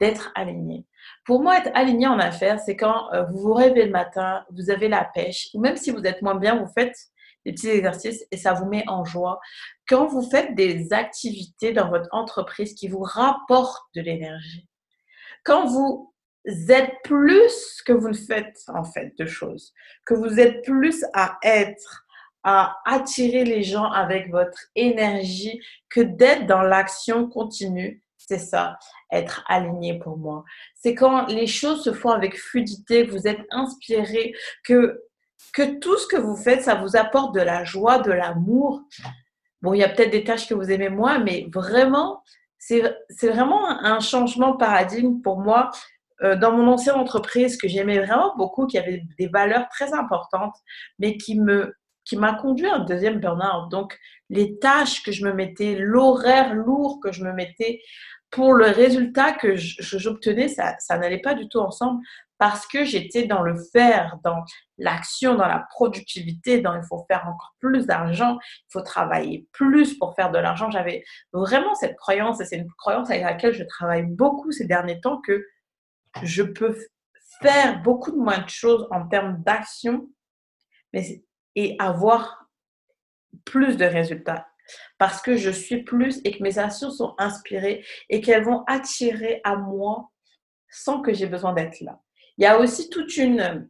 d'être 0.01 0.33
aligné. 0.35 0.87
Pour 1.25 1.43
moi, 1.43 1.59
être 1.59 1.71
aligné 1.75 2.07
en 2.07 2.19
affaires, 2.19 2.61
c'est 2.61 2.77
quand 2.77 3.13
euh, 3.13 3.25
vous 3.25 3.39
vous 3.39 3.55
réveillez 3.55 3.87
le 3.87 3.93
matin, 3.93 4.45
vous 4.51 4.71
avez 4.71 4.89
la 4.89 5.05
pêche, 5.05 5.49
ou 5.55 5.61
même 5.61 5.77
si 5.77 5.91
vous 5.91 6.03
êtes 6.05 6.21
moins 6.21 6.37
bien, 6.37 6.57
vous 6.57 6.71
faites 6.73 6.97
des 7.45 7.53
petits 7.53 7.69
exercices 7.69 8.25
et 8.31 8.37
ça 8.37 8.53
vous 8.55 8.67
met 8.67 8.85
en 8.89 9.05
joie. 9.05 9.41
Quand 9.89 10.07
vous 10.07 10.23
faites 10.23 10.55
des 10.55 10.93
activités 10.93 11.73
dans 11.73 11.89
votre 11.89 12.09
entreprise 12.13 12.75
qui 12.75 12.89
vous 12.89 13.03
rapportent 13.03 13.87
de 13.95 14.01
l'énergie. 14.01 14.69
Quand 15.45 15.67
vous 15.67 16.15
êtes 16.69 16.95
plus 17.05 17.83
que 17.87 17.93
vous 17.93 18.09
ne 18.09 18.15
faites 18.15 18.59
en 18.69 18.85
fait 18.85 19.13
de 19.19 19.27
choses, 19.27 19.73
que 20.07 20.15
vous 20.15 20.39
êtes 20.41 20.63
plus 20.65 21.05
à 21.15 21.39
être, 21.43 22.05
à 22.43 22.77
attirer 22.85 23.45
les 23.45 23.63
gens 23.63 23.91
avec 23.91 24.31
votre 24.31 24.59
énergie 24.75 25.61
que 25.89 26.01
d'être 26.01 26.47
dans 26.47 26.63
l'action 26.63 27.29
continue. 27.29 28.03
C'est 28.19 28.39
ça, 28.39 28.79
être 29.13 29.45
aligné 29.49 29.99
pour 29.99 30.17
moi. 30.17 30.45
C'est 30.75 30.95
quand 30.95 31.27
les 31.27 31.47
choses 31.47 31.85
se 31.85 31.93
font 31.93 32.11
avec 32.11 32.39
fluidité, 32.39 33.07
que 33.07 33.13
vous 33.13 33.27
êtes 33.27 33.45
inspiré, 33.51 34.35
que, 34.65 35.03
que 35.53 35.79
tout 35.79 35.97
ce 35.99 36.07
que 36.07 36.17
vous 36.17 36.37
faites, 36.37 36.63
ça 36.63 36.75
vous 36.75 36.97
apporte 36.97 37.35
de 37.35 37.41
la 37.41 37.65
joie, 37.65 37.99
de 37.99 38.13
l'amour. 38.13 38.83
Bon, 39.63 39.75
il 39.75 39.79
y 39.79 39.85
a 39.85 39.89
peut-être 39.89 40.11
des 40.11 40.25
tâches 40.25 40.49
que 40.49 40.55
vous 40.55 40.71
aimez 40.71 40.89
moins, 40.89 41.19
mais 41.19 41.49
vraiment, 41.53 42.23
c'est 42.59 42.83
vraiment 43.23 43.69
un 43.69 44.01
changement 44.01 44.53
de 44.53 44.57
paradigme 44.57 45.21
pour 45.21 45.41
moi 45.41 45.71
euh, 46.23 46.37
dans 46.37 46.53
mon 46.53 46.67
ancienne 46.73 46.97
entreprise 46.97 47.57
que 47.57 47.69
j'aimais 47.69 47.99
vraiment 47.99 48.35
beaucoup, 48.37 48.67
qui 48.67 48.79
avait 48.79 49.03
des 49.19 49.27
valeurs 49.27 49.69
très 49.69 49.93
importantes, 49.93 50.57
mais 50.99 51.17
qui 51.17 51.39
me 51.39 51.75
qui 52.05 52.17
m'a 52.17 52.35
conduit 52.35 52.67
à 52.67 52.75
un 52.75 52.85
deuxième 52.85 53.19
burn-out. 53.19 53.71
Donc, 53.71 53.99
les 54.29 54.59
tâches 54.59 55.03
que 55.03 55.11
je 55.11 55.25
me 55.25 55.33
mettais, 55.33 55.75
l'horaire 55.75 56.55
lourd 56.55 57.01
que 57.03 57.13
je 57.13 57.25
me 57.25 57.33
mettais 57.33 57.81
pour 58.31 58.53
le 58.53 58.67
résultat 58.67 59.33
que 59.33 59.55
j'obtenais, 59.57 60.49
ça, 60.49 60.75
ça 60.81 60.99
n'allait 60.99 61.21
pas 61.21 61.35
du 61.35 61.49
tout 61.49 61.61
ensemble 61.61 62.03
parce 62.39 62.67
que 62.67 62.85
j'étais 62.85 63.27
dans 63.27 63.43
le 63.43 63.57
faire, 63.73 64.19
dans 64.25 64.45
l'action, 64.79 65.35
dans 65.35 65.47
la 65.47 65.67
productivité, 65.71 66.61
dans 66.61 66.75
il 66.75 66.83
faut 66.89 67.05
faire 67.09 67.27
encore 67.27 67.55
plus 67.61 67.87
d'argent, 67.87 68.39
il 68.43 68.73
faut 68.73 68.83
travailler 68.83 69.47
plus 69.53 69.97
pour 69.99 70.15
faire 70.15 70.31
de 70.31 70.39
l'argent. 70.39 70.71
J'avais 70.71 71.05
vraiment 71.33 71.75
cette 71.75 71.97
croyance, 71.97 72.41
et 72.41 72.45
c'est 72.45 72.57
une 72.57 72.71
croyance 72.79 73.11
avec 73.11 73.23
laquelle 73.23 73.55
je 73.55 73.65
travaille 73.65 74.03
beaucoup 74.03 74.51
ces 74.53 74.67
derniers 74.67 75.01
temps, 75.01 75.21
que 75.21 75.47
je 76.23 76.43
peux 76.43 76.77
faire 77.43 77.83
beaucoup 77.83 78.11
de 78.11 78.17
moins 78.17 78.39
de 78.39 78.49
choses 78.49 78.87
en 78.91 79.07
termes 79.07 79.43
d'action 79.43 80.09
et 81.57 81.77
avoir 81.79 82.49
plus 83.45 83.77
de 83.77 83.85
résultats. 83.85 84.47
Parce 84.99 85.21
que 85.21 85.37
je 85.37 85.51
suis 85.51 85.83
plus 85.83 86.21
et 86.25 86.37
que 86.37 86.43
mes 86.43 86.59
actions 86.59 86.91
sont 86.91 87.15
inspirées 87.19 87.85
et 88.09 88.21
qu'elles 88.21 88.45
vont 88.45 88.65
attirer 88.67 89.41
à 89.45 89.57
moi 89.57 90.11
sans 90.71 91.03
que 91.03 91.13
j'ai 91.13 91.27
besoin 91.27 91.53
d'être 91.53 91.81
là. 91.81 92.01
Il 92.39 92.45
y 92.45 92.47
a 92.47 92.59
aussi 92.59 92.91
toute 92.91 93.17
une, 93.17 93.69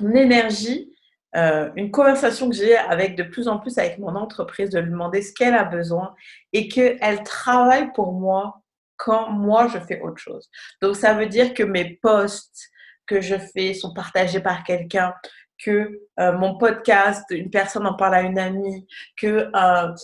énergie, 0.00 0.92
euh, 1.36 1.70
une 1.76 1.90
conversation 1.90 2.48
que 2.48 2.56
j'ai 2.56 2.76
avec 2.76 3.16
de 3.16 3.22
plus 3.22 3.48
en 3.48 3.58
plus 3.58 3.78
avec 3.78 3.98
mon 3.98 4.14
entreprise, 4.14 4.70
de 4.70 4.78
lui 4.78 4.90
demander 4.90 5.22
ce 5.22 5.32
qu'elle 5.32 5.54
a 5.54 5.64
besoin 5.64 6.14
et 6.52 6.68
qu'elle 6.68 7.22
travaille 7.22 7.92
pour 7.92 8.12
moi 8.12 8.62
quand 8.96 9.30
moi 9.30 9.68
je 9.68 9.78
fais 9.78 10.00
autre 10.00 10.18
chose. 10.18 10.48
Donc 10.80 10.96
ça 10.96 11.14
veut 11.14 11.26
dire 11.26 11.54
que 11.54 11.62
mes 11.62 11.98
posts 12.02 12.70
que 13.06 13.20
je 13.20 13.36
fais 13.36 13.74
sont 13.74 13.92
partagés 13.92 14.40
par 14.40 14.64
quelqu'un, 14.64 15.14
que 15.58 16.00
euh, 16.20 16.32
mon 16.32 16.56
podcast, 16.58 17.24
une 17.30 17.50
personne 17.50 17.86
en 17.86 17.94
parle 17.94 18.14
à 18.14 18.22
une 18.22 18.38
amie, 18.38 18.86
que 19.16 19.50
euh, 19.54 19.94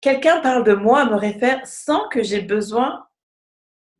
quelqu'un 0.00 0.40
parle 0.40 0.64
de 0.64 0.74
moi, 0.74 1.04
me 1.06 1.16
réfère 1.16 1.66
sans 1.66 2.08
que 2.08 2.22
j'ai 2.22 2.40
besoin 2.40 3.06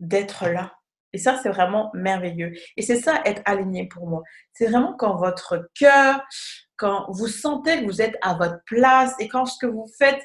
d'être 0.00 0.48
là. 0.48 0.72
Et 1.12 1.18
ça, 1.18 1.38
c'est 1.42 1.50
vraiment 1.50 1.90
merveilleux. 1.94 2.52
Et 2.76 2.82
c'est 2.82 3.00
ça, 3.00 3.20
être 3.24 3.42
aligné 3.44 3.86
pour 3.86 4.06
moi. 4.06 4.22
C'est 4.52 4.66
vraiment 4.66 4.94
quand 4.94 5.16
votre 5.16 5.68
cœur, 5.74 6.22
quand 6.76 7.06
vous 7.10 7.28
sentez 7.28 7.80
que 7.80 7.84
vous 7.84 8.00
êtes 8.00 8.16
à 8.22 8.34
votre 8.34 8.62
place 8.64 9.14
et 9.18 9.28
quand 9.28 9.46
ce 9.46 9.58
que 9.58 9.66
vous 9.66 9.86
faites, 9.98 10.22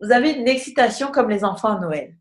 vous 0.00 0.10
avez 0.10 0.32
une 0.32 0.48
excitation 0.48 1.10
comme 1.12 1.30
les 1.30 1.44
enfants 1.44 1.76
à 1.76 1.80
Noël. 1.80 2.16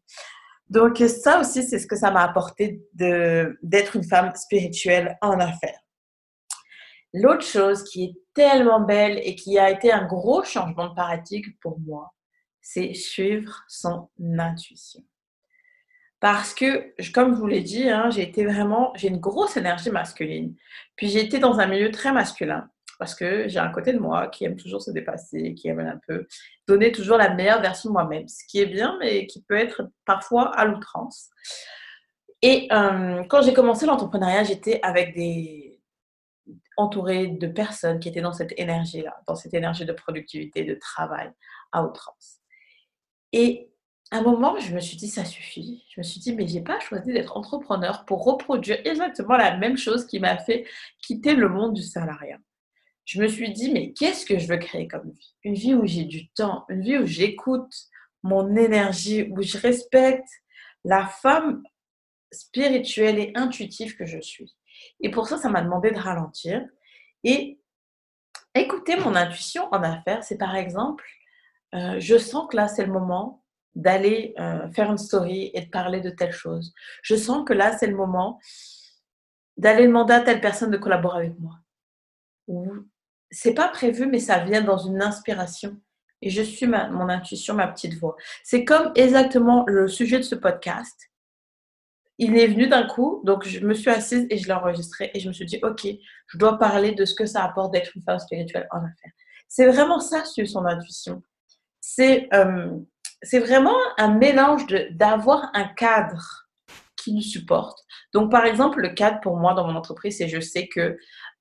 Donc 0.70 0.98
ça 1.00 1.40
aussi, 1.42 1.64
c'est 1.64 1.80
ce 1.80 1.88
que 1.88 1.98
ça 1.98 2.12
m'a 2.12 2.24
apporté 2.24 2.82
d'être 2.94 3.96
une 3.96 4.06
femme 4.06 4.34
spirituelle 4.36 5.18
en 5.22 5.40
affaires. 5.40 5.82
L'autre 7.14 7.46
chose 7.46 7.84
qui 7.84 8.06
est 8.06 8.14
tellement 8.34 8.80
belle 8.80 9.20
et 9.24 9.36
qui 9.36 9.60
a 9.60 9.70
été 9.70 9.92
un 9.92 10.06
gros 10.06 10.44
changement 10.44 10.88
de 10.88 10.96
paradigme 10.96 11.52
pour 11.62 11.78
moi, 11.80 12.14
c'est 12.62 12.94
suivre 12.94 13.64
son 13.68 14.10
intuition. 14.20 15.04
Parce 16.22 16.54
que, 16.54 16.94
comme 17.12 17.34
je 17.34 17.40
vous 17.40 17.48
l'ai 17.48 17.62
dit, 17.62 17.90
hein, 17.90 18.10
j'ai 18.12 18.22
été 18.22 18.46
vraiment, 18.46 18.94
j'ai 18.96 19.10
une 19.10 19.20
grosse 19.20 19.58
énergie 19.58 19.90
masculine. 19.90 20.56
Puis 20.96 21.10
j'ai 21.10 21.20
été 21.20 21.40
dans 21.40 21.60
un 21.60 21.66
milieu 21.66 21.92
très 21.92 22.14
masculin 22.14 22.70
parce 23.00 23.16
que 23.16 23.48
j'ai 23.48 23.58
un 23.58 23.70
côté 23.70 23.94
de 23.94 23.98
moi 23.98 24.28
qui 24.28 24.46
aime 24.46 24.56
toujours 24.56 24.84
se 24.84 24.92
dépasser, 24.92 25.56
qui 25.56 25.68
aime 25.68 25.80
un 25.80 26.00
peu 26.08 26.28
donner 26.68 26.92
toujours 26.92 27.18
la 27.18 27.34
meilleure 27.34 27.60
version 27.60 27.90
de 27.90 27.94
moi-même, 27.94 28.28
ce 28.28 28.46
qui 28.48 28.60
est 28.60 28.68
bien, 28.68 28.96
mais 29.00 29.26
qui 29.26 29.42
peut 29.42 29.58
être 29.58 29.90
parfois 30.06 30.56
à 30.56 30.66
l'outrance. 30.66 31.32
Et 32.44 32.68
euh, 32.72 33.24
quand 33.24 33.42
j'ai 33.42 33.54
commencé 33.54 33.88
l'entrepreneuriat, 33.88 34.44
j'étais 34.44 34.80
avec 34.84 35.16
des 35.16 35.82
entourée 36.78 37.28
de 37.28 37.48
personnes 37.48 38.00
qui 38.00 38.10
étaient 38.10 38.22
dans 38.22 38.34
cette 38.34 38.54
énergie-là, 38.58 39.22
dans 39.28 39.36
cette 39.36 39.54
énergie 39.54 39.86
de 39.86 39.94
productivité, 39.94 40.64
de 40.64 40.76
travail 40.76 41.32
à 41.72 41.84
outrance. 41.84 42.38
Et 43.34 43.71
un 44.12 44.22
moment, 44.22 44.60
je 44.60 44.76
me 44.76 44.80
suis 44.82 44.98
dit, 44.98 45.08
ça 45.08 45.24
suffit. 45.24 45.86
Je 45.90 46.00
me 46.00 46.04
suis 46.04 46.20
dit, 46.20 46.34
mais 46.34 46.46
j'ai 46.46 46.62
pas 46.62 46.80
choisi 46.82 47.14
d'être 47.14 47.38
entrepreneur 47.38 48.06
pour 48.06 48.24
reproduire 48.26 48.80
exactement 48.86 49.38
la 49.38 49.58
même 49.58 49.78
chose 49.78 50.06
qui 50.06 50.20
m'a 50.20 50.38
fait 50.38 50.66
quitter 51.02 51.34
le 51.34 51.48
monde 51.48 51.74
du 51.74 51.82
salariat. 51.82 52.40
Je 53.06 53.22
me 53.22 53.28
suis 53.28 53.52
dit, 53.52 53.72
mais 53.72 53.94
qu'est-ce 53.94 54.26
que 54.26 54.38
je 54.38 54.48
veux 54.48 54.58
créer 54.58 54.88
comme 54.88 55.10
vie? 55.10 55.36
Une 55.44 55.56
vie 55.56 55.74
où 55.74 55.86
j'ai 55.86 56.04
du 56.04 56.30
temps, 56.30 56.66
une 56.70 56.82
vie 56.82 56.98
où 56.98 57.06
j'écoute 57.06 57.74
mon 58.22 58.56
énergie, 58.56 59.30
où 59.32 59.42
je 59.42 59.58
respecte 59.58 60.30
la 60.84 61.06
femme 61.06 61.64
spirituelle 62.32 63.18
et 63.18 63.32
intuitive 63.36 63.96
que 63.96 64.06
je 64.06 64.20
suis. 64.20 64.56
Et 65.00 65.10
pour 65.10 65.28
ça, 65.28 65.38
ça 65.38 65.50
m'a 65.50 65.62
demandé 65.62 65.92
de 65.92 66.00
ralentir. 66.00 66.66
Et 67.24 67.60
écouter 68.56 68.98
mon 68.98 69.16
intuition 69.16 69.68
en 69.72 69.84
affaires, 69.84 70.24
c'est 70.24 70.38
par 70.38 70.56
exemple, 70.56 71.06
euh, 71.76 72.00
je 72.00 72.18
sens 72.18 72.48
que 72.50 72.58
là, 72.58 72.68
c'est 72.68 72.86
le 72.86 72.92
moment 72.92 73.41
d'aller 73.76 74.34
euh, 74.40 74.70
faire 74.72 74.92
une 74.92 74.98
story 74.98 75.52
et 75.54 75.62
de 75.62 75.70
parler 75.70 76.02
de 76.02 76.10
telle 76.10 76.32
chose. 76.32 76.74
Je 77.02 77.16
sens 77.16 77.46
que 77.46 77.54
là, 77.54 77.78
c'est 77.78 77.88
le 77.88 77.96
moment 77.96 78.40
d'aller 79.58 79.88
demander 79.88 80.14
à 80.14 80.22
telle 80.22 80.42
personne 80.42 80.72
de 80.72 80.78
collaborer 80.78 81.28
avec 81.28 81.40
moi. 81.40 81.60
C'est 83.30 83.54
pas 83.54 83.70
prévu, 83.70 84.08
mais 84.08 84.20
ça 84.20 84.40
vient 84.40 84.62
dans 84.62 84.78
une 84.78 85.02
inspiration. 85.02 85.80
Et 86.22 86.30
je 86.30 86.42
suis 86.42 86.68
mon 86.68 87.10
intuition, 87.10 87.56
ma 87.56 87.68
petite 87.68 87.96
voix. 87.96 88.16
C'est 88.44 88.66
comme 88.66 88.92
exactement 88.96 89.64
le 89.68 89.88
sujet 89.88 90.18
de 90.18 90.24
ce 90.24 90.36
podcast 90.36 91.12
il 92.22 92.38
est 92.38 92.48
venu 92.48 92.68
d'un 92.68 92.86
coup, 92.86 93.20
donc 93.26 93.48
je 93.48 93.66
me 93.66 93.74
suis 93.74 93.90
assise 93.90 94.28
et 94.30 94.38
je 94.38 94.46
l'ai 94.46 94.54
enregistré 94.54 95.10
et 95.16 95.20
je 95.20 95.28
me 95.28 95.34
suis 95.34 95.46
dit, 95.46 95.60
OK, 95.64 95.88
je 96.28 96.38
dois 96.38 96.60
parler 96.60 96.92
de 96.92 97.04
ce 97.04 97.16
que 97.16 97.26
ça 97.26 97.44
apporte 97.44 97.74
d'être 97.74 97.96
une 97.96 98.04
femme 98.04 98.20
spirituelle 98.20 98.68
en 98.70 98.78
affaires. 98.78 99.12
C'est 99.48 99.66
vraiment 99.66 100.00
ça, 100.00 100.24
suivre 100.24 100.48
son 100.48 100.64
intuition. 100.66 101.24
C'est 101.80 102.30
euh, 102.36 102.78
c'est 103.22 103.40
vraiment 103.40 103.76
un 103.98 104.14
mélange 104.14 104.66
d'avoir 104.92 105.50
un 105.54 105.66
cadre 105.66 106.48
qui 106.96 107.14
nous 107.14 107.22
supporte. 107.22 107.80
Donc, 108.14 108.32
par 108.32 108.46
exemple, 108.46 108.82
le 108.82 108.90
cadre 108.90 109.20
pour 109.22 109.38
moi 109.38 109.54
dans 109.54 109.66
mon 109.66 109.76
entreprise, 109.76 110.18
c'est 110.18 110.28
je 110.28 110.40
sais 110.40 110.68
que 110.68 110.98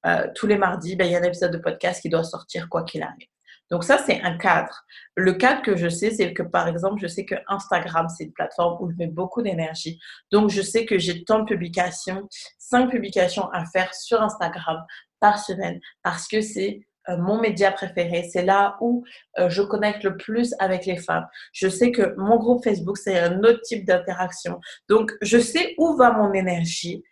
euh, 0.07 0.27
tous 0.35 0.47
les 0.47 0.57
mardis, 0.57 0.97
ben, 0.97 1.05
il 1.05 1.13
y 1.13 1.17
a 1.17 1.19
un 1.19 1.23
épisode 1.23 1.53
de 1.53 1.59
podcast 1.59 2.01
qui 2.01 2.09
doit 2.09 2.25
sortir 2.25 2.69
quoi 2.69 2.85
qu'il 2.85 3.03
arrive. 3.03 3.29
Donc 3.71 3.85
ça, 3.85 3.99
c'est 3.99 4.21
un 4.23 4.37
cadre. 4.37 4.85
Le 5.15 5.33
cadre 5.35 5.63
que 5.63 5.77
je 5.77 5.89
sais, 5.89 6.11
c'est 6.11 6.33
que 6.33 6.43
par 6.43 6.67
exemple, 6.67 7.01
je 7.01 7.07
sais 7.07 7.25
que 7.25 7.37
Instagram, 7.47 8.09
c'est 8.09 8.25
une 8.25 8.33
plateforme 8.33 8.79
où 8.81 8.91
je 8.91 8.97
mets 8.97 9.07
beaucoup 9.07 9.43
d'énergie. 9.43 10.01
Donc 10.33 10.51
je 10.51 10.61
sais 10.61 10.87
que 10.87 10.99
j'ai 10.99 11.23
tant 11.25 11.41
de 11.41 11.45
publications, 11.45 12.29
cinq 12.59 12.91
publications 12.91 13.49
à 13.53 13.65
faire 13.67 13.95
sur 13.95 14.21
Instagram 14.21 14.85
par 15.21 15.39
semaine 15.39 15.79
parce 16.03 16.27
que 16.27 16.41
c'est 16.41 16.81
mon 17.09 17.41
média 17.41 17.73
préféré. 17.73 18.29
C'est 18.31 18.45
là 18.45 18.77
où 18.81 19.05
euh, 19.39 19.49
je 19.49 19.63
connecte 19.63 20.05
le 20.05 20.17
plus 20.17 20.55
avec 20.59 20.87
les 20.87 20.97
femmes. 20.97 21.27
Je 21.53 21.69
sais 21.69 21.93
que 21.93 22.15
mon 22.17 22.37
groupe 22.37 22.63
Facebook, 22.65 22.99
c'est 22.99 23.19
un 23.19 23.39
autre 23.41 23.61
type 23.63 23.85
d'interaction. 23.85 24.61
Donc 24.89 25.13
je 25.23 25.39
sais 25.39 25.75
où 25.79 25.97
va 25.97 26.13
mon 26.13 26.33
énergie 26.33 27.03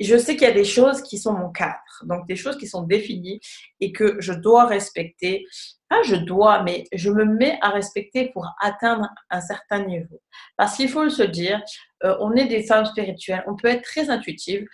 je 0.00 0.16
sais 0.16 0.36
qu'il 0.36 0.46
y 0.46 0.50
a 0.50 0.54
des 0.54 0.64
choses 0.64 1.02
qui 1.02 1.18
sont 1.18 1.32
mon 1.32 1.50
cadre, 1.50 1.74
donc 2.04 2.26
des 2.28 2.36
choses 2.36 2.56
qui 2.56 2.68
sont 2.68 2.82
définies 2.82 3.40
et 3.80 3.92
que 3.92 4.20
je 4.20 4.32
dois 4.32 4.66
respecter. 4.66 5.44
Pas 5.88 6.02
je 6.02 6.14
dois, 6.14 6.62
mais 6.62 6.84
je 6.92 7.10
me 7.10 7.24
mets 7.24 7.58
à 7.62 7.70
respecter 7.70 8.30
pour 8.32 8.46
atteindre 8.60 9.08
un 9.30 9.40
certain 9.40 9.84
niveau. 9.84 10.20
Parce 10.56 10.76
qu'il 10.76 10.88
faut 10.88 11.08
se 11.08 11.22
dire, 11.22 11.60
euh, 12.04 12.16
on 12.20 12.34
est 12.36 12.46
des 12.46 12.62
femmes 12.62 12.84
spirituelles, 12.84 13.42
on 13.46 13.56
peut 13.56 13.68
être 13.68 13.82
très 13.82 14.10
intuitive. 14.10 14.66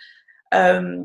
Euh, 0.53 1.03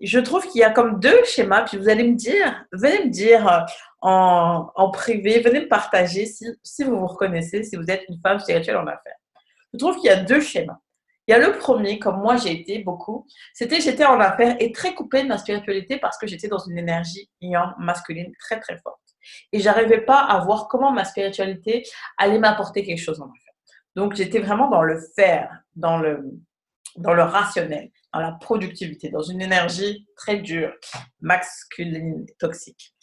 je 0.00 0.18
trouve 0.18 0.46
qu'il 0.48 0.60
y 0.60 0.64
a 0.64 0.70
comme 0.70 1.00
deux 1.00 1.24
schémas, 1.24 1.62
puis 1.62 1.78
vous 1.78 1.88
allez 1.88 2.04
me 2.04 2.16
dire, 2.16 2.64
venez 2.72 3.04
me 3.04 3.10
dire 3.10 3.46
euh, 3.46 3.60
en, 4.00 4.70
en 4.74 4.90
privé, 4.90 5.40
venez 5.40 5.60
me 5.60 5.68
partager 5.68 6.26
si, 6.26 6.46
si 6.62 6.84
vous 6.84 6.98
vous 6.98 7.06
reconnaissez, 7.06 7.62
si 7.62 7.76
vous 7.76 7.88
êtes 7.88 8.04
une 8.08 8.18
femme 8.20 8.38
spirituelle 8.40 8.76
en 8.76 8.86
affaires. 8.86 9.16
Je 9.72 9.78
trouve 9.78 9.96
qu'il 9.96 10.06
y 10.06 10.10
a 10.10 10.16
deux 10.16 10.40
schémas. 10.40 10.78
Il 11.28 11.30
y 11.30 11.34
a 11.34 11.38
le 11.38 11.56
premier, 11.56 12.00
comme 12.00 12.20
moi 12.20 12.36
j'ai 12.36 12.52
été 12.52 12.80
beaucoup, 12.80 13.26
c'était 13.54 13.80
j'étais 13.80 14.04
en 14.04 14.18
affaires 14.18 14.56
et 14.58 14.72
très 14.72 14.92
coupée 14.92 15.22
de 15.22 15.28
ma 15.28 15.38
spiritualité 15.38 15.98
parce 15.98 16.18
que 16.18 16.26
j'étais 16.26 16.48
dans 16.48 16.58
une 16.58 16.76
énergie 16.76 17.30
masculine 17.78 18.32
très 18.40 18.58
très 18.58 18.76
forte. 18.78 18.98
Et 19.52 19.60
j'arrivais 19.60 20.00
pas 20.00 20.18
à 20.18 20.44
voir 20.44 20.66
comment 20.66 20.90
ma 20.90 21.04
spiritualité 21.04 21.84
allait 22.18 22.40
m'apporter 22.40 22.82
quelque 22.82 23.00
chose 23.00 23.20
en 23.20 23.26
affaires. 23.26 23.54
Donc 23.94 24.14
j'étais 24.16 24.40
vraiment 24.40 24.68
dans 24.68 24.82
le 24.82 25.00
faire, 25.14 25.62
dans 25.76 25.98
le, 25.98 26.24
dans 26.96 27.14
le 27.14 27.22
rationnel, 27.22 27.90
dans 28.12 28.20
la 28.20 28.32
productivité, 28.32 29.08
dans 29.08 29.22
une 29.22 29.40
énergie 29.40 30.06
très 30.16 30.36
dure, 30.36 30.72
masculine, 31.20 32.26
toxique. 32.38 32.94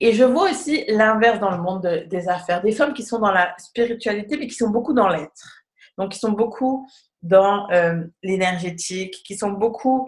Et 0.00 0.12
je 0.12 0.24
vois 0.24 0.50
aussi 0.50 0.84
l'inverse 0.88 1.40
dans 1.40 1.50
le 1.50 1.62
monde 1.62 2.04
des 2.08 2.28
affaires, 2.28 2.62
des 2.62 2.72
femmes 2.72 2.92
qui 2.92 3.02
sont 3.02 3.18
dans 3.18 3.32
la 3.32 3.54
spiritualité 3.58 4.36
mais 4.36 4.46
qui 4.46 4.54
sont 4.54 4.70
beaucoup 4.70 4.92
dans 4.92 5.08
l'être. 5.08 5.64
Donc, 5.96 6.12
qui 6.12 6.18
sont 6.18 6.32
beaucoup 6.32 6.86
dans 7.22 7.70
euh, 7.70 8.04
l'énergétique, 8.22 9.22
qui 9.24 9.36
sont 9.36 9.52
beaucoup 9.52 10.06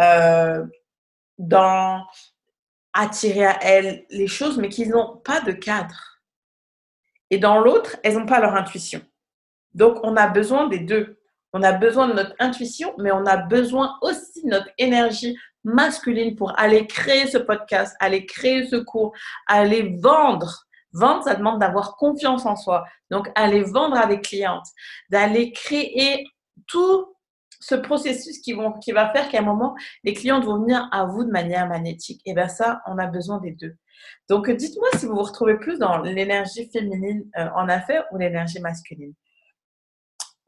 euh, 0.00 0.64
dans 1.38 2.04
attirer 2.92 3.46
à 3.46 3.62
elles 3.62 4.04
les 4.10 4.26
choses, 4.26 4.58
mais 4.58 4.68
qui 4.68 4.88
n'ont 4.88 5.18
pas 5.18 5.40
de 5.40 5.52
cadre. 5.52 6.20
Et 7.30 7.38
dans 7.38 7.60
l'autre, 7.60 7.96
elles 8.02 8.16
n'ont 8.16 8.26
pas 8.26 8.40
leur 8.40 8.54
intuition. 8.54 9.00
Donc, 9.74 9.98
on 10.02 10.16
a 10.16 10.26
besoin 10.26 10.66
des 10.66 10.80
deux. 10.80 11.17
On 11.52 11.62
a 11.62 11.72
besoin 11.72 12.08
de 12.08 12.12
notre 12.12 12.34
intuition, 12.38 12.94
mais 12.98 13.10
on 13.12 13.24
a 13.26 13.36
besoin 13.36 13.96
aussi 14.02 14.42
de 14.44 14.50
notre 14.50 14.68
énergie 14.78 15.36
masculine 15.64 16.36
pour 16.36 16.58
aller 16.58 16.86
créer 16.86 17.26
ce 17.26 17.38
podcast, 17.38 17.96
aller 18.00 18.26
créer 18.26 18.66
ce 18.66 18.76
cours, 18.76 19.12
aller 19.46 19.96
vendre. 20.00 20.64
Vendre, 20.92 21.24
ça 21.24 21.34
demande 21.34 21.60
d'avoir 21.60 21.96
confiance 21.96 22.46
en 22.46 22.56
soi. 22.56 22.84
Donc, 23.10 23.30
aller 23.34 23.62
vendre 23.62 23.96
à 23.96 24.06
des 24.06 24.20
clientes, 24.20 24.66
d'aller 25.10 25.52
créer 25.52 26.24
tout 26.66 27.14
ce 27.60 27.74
processus 27.74 28.40
qui, 28.40 28.52
va 28.52 29.12
faire 29.12 29.28
qu'à 29.28 29.40
un 29.40 29.42
moment, 29.42 29.74
les 30.04 30.14
clients 30.14 30.40
vont 30.40 30.60
venir 30.62 30.88
à 30.92 31.04
vous 31.04 31.24
de 31.24 31.30
manière 31.30 31.68
magnétique. 31.68 32.20
Et 32.24 32.34
bien 32.34 32.48
ça, 32.48 32.80
on 32.86 32.98
a 32.98 33.06
besoin 33.06 33.38
des 33.38 33.52
deux. 33.52 33.74
Donc, 34.28 34.50
dites-moi 34.50 34.88
si 34.96 35.06
vous 35.06 35.14
vous 35.14 35.22
retrouvez 35.22 35.58
plus 35.58 35.78
dans 35.78 35.98
l'énergie 35.98 36.70
féminine 36.70 37.24
euh, 37.36 37.48
en 37.56 37.68
affaires 37.68 38.04
ou 38.12 38.18
l'énergie 38.18 38.60
masculine. 38.60 39.12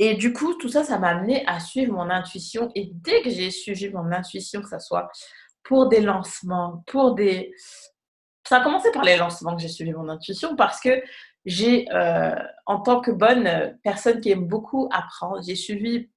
Et 0.03 0.15
du 0.15 0.33
coup, 0.33 0.55
tout 0.55 0.71
ça, 0.71 0.83
ça 0.83 0.99
m'a 0.99 1.11
amené 1.11 1.47
à 1.47 1.61
suivre 1.61 1.93
mon 1.93 2.09
intuition. 2.09 2.71
Et 2.75 2.91
dès 2.91 3.21
que 3.21 3.29
j'ai 3.29 3.51
suivi 3.51 3.91
mon 3.91 4.11
intuition, 4.13 4.63
que 4.63 4.69
ce 4.71 4.79
soit 4.79 5.11
pour 5.63 5.89
des 5.89 6.01
lancements, 6.01 6.83
pour 6.87 7.15
des... 7.15 7.55
Ça 8.49 8.57
a 8.57 8.65
commencé 8.65 8.91
par 8.93 9.05
les 9.05 9.19
lancements 9.19 9.55
que 9.55 9.61
j'ai 9.61 9.69
suivi 9.69 9.93
mon 9.93 10.09
intuition 10.09 10.57
parce 10.57 10.81
que 10.81 11.03
j'ai, 11.45 11.85
euh, 11.93 12.35
en 12.65 12.81
tant 12.81 13.03
que 13.03 13.11
bonne 13.11 13.79
personne 13.85 14.23
qui 14.23 14.31
aime 14.31 14.47
beaucoup 14.47 14.89
apprendre, 14.91 15.43
j'ai 15.47 15.55
suivi, 15.55 16.09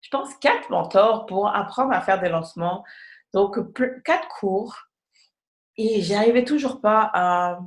je 0.00 0.10
pense, 0.10 0.34
quatre 0.40 0.68
mentors 0.70 1.26
pour 1.26 1.54
apprendre 1.54 1.92
à 1.92 2.00
faire 2.00 2.20
des 2.20 2.28
lancements. 2.28 2.84
Donc, 3.32 3.56
quatre 4.02 4.26
cours. 4.40 4.76
Et 5.76 6.02
j'arrivais 6.02 6.44
toujours 6.44 6.80
pas 6.80 7.08
à, 7.14 7.60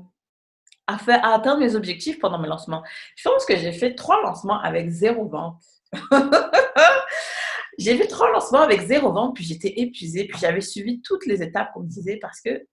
à, 0.88 1.34
atteindre 1.34 1.60
mes 1.60 1.75
objectifs 1.75 2.20
pendant 2.20 2.39
mes 2.39 2.48
lancements. 2.48 2.84
Je 3.15 3.29
pense 3.29 3.46
que 3.46 3.58
j'ai 3.58 3.72
fait 3.72 3.96
trois 3.96 4.22
lancements 4.22 4.60
avec 4.62 4.89
zéro 4.89 5.27
vente. 5.27 5.62
j'ai 7.77 7.98
fait 7.98 8.08
trois 8.08 8.32
lancements 8.32 8.62
avec 8.62 8.82
zéro 8.82 9.12
vente, 9.12 9.36
puis 9.36 9.44
j'étais 9.44 9.74
épuisée, 9.77 10.25
puis 10.25 10.39
j'avais 10.39 10.62
suivi 10.62 11.01
toutes 11.01 11.25
les 11.25 11.44
étapes 11.44 11.72
qu'on 11.74 11.82
me 11.82 11.89
disait 11.89 12.17
parce 12.17 12.41
que 12.41 12.65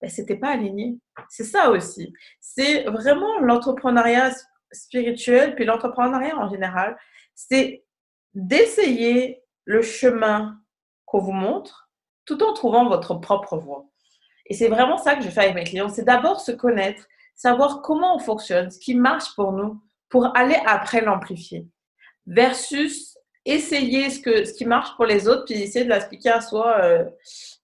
ben, 0.00 0.08
c'était 0.08 0.36
pas 0.36 0.50
aligné. 0.50 0.98
C'est 1.28 1.44
ça 1.44 1.70
aussi. 1.70 2.12
C'est 2.40 2.84
vraiment 2.84 3.40
l'entrepreneuriat 3.40 4.32
spirituel, 4.72 5.54
puis 5.54 5.64
l'entrepreneuriat 5.64 6.36
en 6.36 6.48
général, 6.48 6.96
c'est 7.34 7.84
d'essayer 8.34 9.42
le 9.64 9.82
chemin 9.82 10.58
qu'on 11.04 11.18
vous 11.18 11.32
montre 11.32 11.90
tout 12.24 12.42
en 12.42 12.52
trouvant 12.52 12.88
votre 12.88 13.14
propre 13.14 13.56
voie. 13.56 13.86
Et 14.46 14.54
c'est 14.54 14.68
vraiment 14.68 14.98
ça 14.98 15.14
que 15.14 15.22
je 15.22 15.30
fais 15.30 15.40
avec 15.40 15.54
mes 15.54 15.64
clients, 15.64 15.88
c'est 15.88 16.04
d'abord 16.04 16.40
se 16.40 16.52
connaître, 16.52 17.06
savoir 17.38 17.82
comment 17.82 18.16
on 18.16 18.18
fonctionne, 18.18 18.70
ce 18.70 18.78
qui 18.78 18.94
marche 18.94 19.34
pour 19.36 19.52
nous, 19.52 19.80
pour 20.10 20.36
aller 20.36 20.58
après 20.66 21.00
l'amplifier, 21.00 21.66
versus 22.26 23.16
essayer 23.44 24.10
ce, 24.10 24.20
que, 24.20 24.44
ce 24.44 24.52
qui 24.52 24.66
marche 24.66 24.94
pour 24.96 25.06
les 25.06 25.28
autres, 25.28 25.44
puis 25.44 25.54
essayer 25.54 25.84
de 25.84 25.90
l'expliquer 25.90 26.30
à 26.30 26.40
soi 26.40 26.78
euh, 26.80 27.04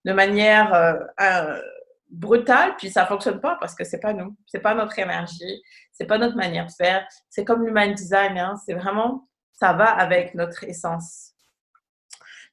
de 0.05 0.13
manière 0.13 0.73
euh, 1.21 1.61
brutale, 2.09 2.77
puis 2.77 2.89
ça 2.89 3.05
fonctionne 3.05 3.41
pas 3.41 3.57
parce 3.61 3.75
que 3.75 3.83
c'est 3.83 3.99
pas 3.99 4.13
nous, 4.13 4.37
c'est 4.47 4.61
pas 4.61 4.75
notre 4.75 4.97
énergie, 4.99 5.63
c'est 5.93 6.07
pas 6.07 6.19
notre 6.19 6.37
manière 6.37 6.67
de 6.67 6.73
faire. 6.73 7.07
C'est 7.29 7.45
comme 7.45 7.67
l'human 7.67 7.93
design, 7.95 8.39
hein, 8.39 8.55
c'est 8.65 8.75
vraiment, 8.75 9.29
ça 9.53 9.73
va 9.73 9.87
avec 9.87 10.37
notre 10.37 10.63
essence. 10.65 11.33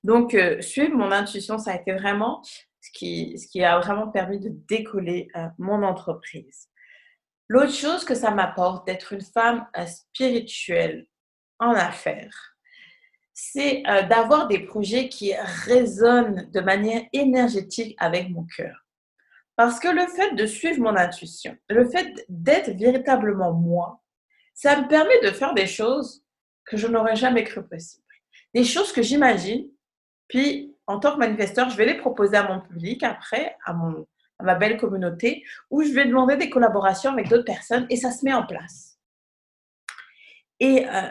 Donc, 0.04 0.34
euh, 0.34 0.60
suivre 0.60 0.98
mon 0.98 1.12
intuition, 1.12 1.60
ça 1.60 1.74
a 1.74 1.76
été 1.76 1.94
vraiment 1.94 2.42
ce 2.82 2.90
qui, 2.92 3.38
ce 3.38 3.48
qui 3.48 3.64
a 3.64 3.80
vraiment 3.80 4.08
permis 4.08 4.40
de 4.40 4.50
décoller 4.68 5.28
mon 5.60 5.84
entreprise. 5.84 6.71
L'autre 7.52 7.74
chose 7.74 8.06
que 8.06 8.16
ça 8.16 8.32
m'apporte 8.32 8.88
d'être 8.88 9.12
une 9.12 9.20
femme 9.20 9.68
euh, 9.78 9.86
spirituelle 9.86 11.06
en 11.60 11.72
affaires, 11.72 12.56
c'est 13.34 13.84
d'avoir 14.10 14.48
des 14.48 14.60
projets 14.60 15.10
qui 15.10 15.34
résonnent 15.34 16.50
de 16.50 16.62
manière 16.62 17.04
énergétique 17.12 17.94
avec 18.00 18.30
mon 18.30 18.46
cœur. 18.56 18.86
Parce 19.58 19.82
que 19.82 19.90
le 19.90 20.08
fait 20.08 20.34
de 20.36 20.46
suivre 20.46 20.80
mon 20.80 20.96
intuition, 20.96 21.58
le 21.68 21.90
fait 21.90 22.26
d'être 22.30 22.72
véritablement 22.78 23.52
moi, 23.52 24.02
ça 24.54 24.82
me 24.82 24.88
permet 24.88 25.20
de 25.22 25.32
faire 25.32 25.54
des 25.54 25.68
choses 25.68 26.24
que 26.64 26.78
je 26.78 26.88
n'aurais 26.88 27.18
jamais 27.18 27.44
cru 27.44 27.68
possible. 27.68 28.06
Des 28.54 28.64
choses 28.64 28.94
que 28.94 29.02
j'imagine, 29.02 29.68
puis 30.30 30.74
en 30.88 31.00
tant 31.02 31.16
que 31.16 31.20
manifesteur, 31.20 31.70
je 31.70 31.76
vais 31.76 31.86
les 31.86 31.98
proposer 31.98 32.38
à 32.38 32.48
mon 32.48 32.62
public 32.62 33.04
après, 33.04 33.58
à, 33.66 33.74
mon, 33.74 34.08
ma 34.44 34.56
belle 34.56 34.78
communauté, 34.78 35.44
où 35.70 35.84
je 35.84 35.92
vais 35.92 36.06
demander 36.06 36.38
des 36.38 36.50
collaborations 36.50 37.12
avec 37.12 37.30
d'autres 37.30 37.46
personnes 37.46 37.86
et 37.90 37.96
ça 37.96 38.12
se 38.12 38.26
met 38.26 38.34
en 38.34 38.46
place. 38.46 38.98
Et 40.60 40.88
euh, 40.88 41.10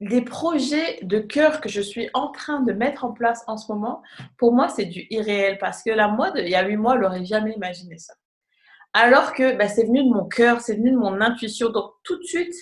les 0.00 0.22
projets 0.22 0.98
de 1.02 1.18
cœur 1.18 1.60
que 1.60 1.68
je 1.68 1.80
suis 1.80 2.08
en 2.14 2.30
train 2.32 2.60
de 2.60 2.72
mettre 2.72 3.04
en 3.04 3.12
place 3.12 3.44
en 3.46 3.56
ce 3.56 3.70
moment, 3.70 4.02
pour 4.38 4.52
moi, 4.52 4.68
c'est 4.68 4.86
du 4.86 5.06
irréel 5.10 5.58
parce 5.58 5.82
que 5.82 5.90
la 5.90 6.08
mode, 6.08 6.34
il 6.36 6.48
y 6.48 6.54
a 6.54 6.66
huit 6.66 6.76
mois, 6.76 6.96
je 6.96 7.02
n'aurais 7.02 7.24
jamais 7.24 7.52
imaginé 7.52 7.98
ça. 7.98 8.14
Alors 8.92 9.34
que 9.34 9.56
bah, 9.56 9.68
c'est 9.68 9.84
venu 9.84 10.02
de 10.02 10.08
mon 10.08 10.26
cœur, 10.26 10.60
c'est 10.60 10.74
venu 10.74 10.90
de 10.90 10.96
mon 10.96 11.20
intuition. 11.20 11.68
Donc, 11.68 11.92
tout 12.02 12.18
de 12.18 12.24
suite, 12.24 12.54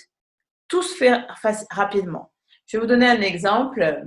tout 0.67 0.83
se 0.83 0.95
fait 0.95 1.17
rapidement. 1.71 2.31
Je 2.67 2.77
vais 2.77 2.81
vous 2.81 2.87
donner 2.87 3.07
un 3.07 3.21
exemple 3.21 4.05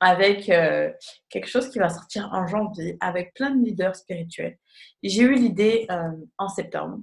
avec 0.00 0.48
euh, 0.48 0.90
quelque 1.28 1.46
chose 1.46 1.68
qui 1.68 1.78
va 1.78 1.90
sortir 1.90 2.30
en 2.32 2.46
janvier 2.46 2.96
avec 3.00 3.34
plein 3.34 3.50
de 3.50 3.62
leaders 3.62 3.94
spirituels. 3.94 4.58
J'ai 5.02 5.22
eu 5.22 5.34
l'idée 5.34 5.86
euh, 5.90 6.10
en 6.38 6.48
septembre. 6.48 6.98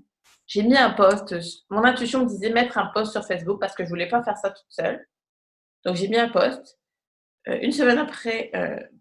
J'ai 0.48 0.64
mis 0.64 0.78
un 0.78 0.92
post. 0.92 1.36
Mon 1.70 1.84
intuition 1.84 2.22
me 2.22 2.28
disait 2.28 2.50
mettre 2.50 2.78
un 2.78 2.88
post 2.88 3.12
sur 3.12 3.24
Facebook 3.26 3.60
parce 3.60 3.76
que 3.76 3.84
je 3.84 3.90
voulais 3.90 4.08
pas 4.08 4.24
faire 4.24 4.38
ça 4.38 4.50
toute 4.50 4.66
seule. 4.70 5.06
Donc, 5.86 5.96
j'ai 5.96 6.08
mis 6.08 6.18
un 6.18 6.30
post. 6.30 6.80
Euh, 7.48 7.60
une 7.62 7.72
semaine 7.72 8.00
après, 8.00 8.52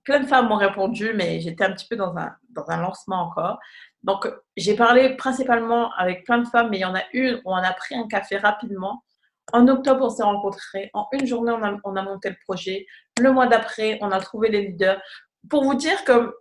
plein 0.04 0.20
de 0.20 0.26
femmes 0.26 0.48
m'ont 0.48 0.56
répondu, 0.56 1.12
mais 1.14 1.40
j'étais 1.40 1.64
un 1.64 1.72
petit 1.72 1.86
peu 1.88 1.96
dans 1.96 2.16
un, 2.16 2.36
dans 2.50 2.68
un 2.68 2.80
lancement 2.80 3.22
encore. 3.22 3.58
Donc, 4.02 4.28
j'ai 4.56 4.76
parlé 4.76 5.16
principalement 5.16 5.92
avec 5.94 6.24
plein 6.24 6.38
de 6.38 6.48
femmes, 6.48 6.68
mais 6.70 6.78
il 6.78 6.82
y 6.82 6.84
en 6.84 6.94
a 6.94 7.02
une 7.12 7.36
où 7.44 7.52
on 7.52 7.54
a 7.54 7.72
pris 7.72 7.94
un 7.94 8.06
café 8.06 8.36
rapidement. 8.36 9.02
En 9.52 9.68
octobre, 9.68 10.04
on 10.04 10.10
s'est 10.10 10.22
rencontrés. 10.22 10.90
En 10.92 11.06
une 11.12 11.26
journée, 11.26 11.52
on 11.52 11.62
a, 11.62 11.76
on 11.84 11.96
a, 11.96 12.02
monté 12.02 12.30
le 12.30 12.36
projet. 12.46 12.86
Le 13.20 13.30
mois 13.32 13.46
d'après, 13.46 13.98
on 14.00 14.10
a 14.10 14.20
trouvé 14.20 14.48
les 14.48 14.66
leaders. 14.68 15.00
Pour 15.48 15.64
vous 15.64 15.74
dire 15.74 16.04
que 16.04 16.34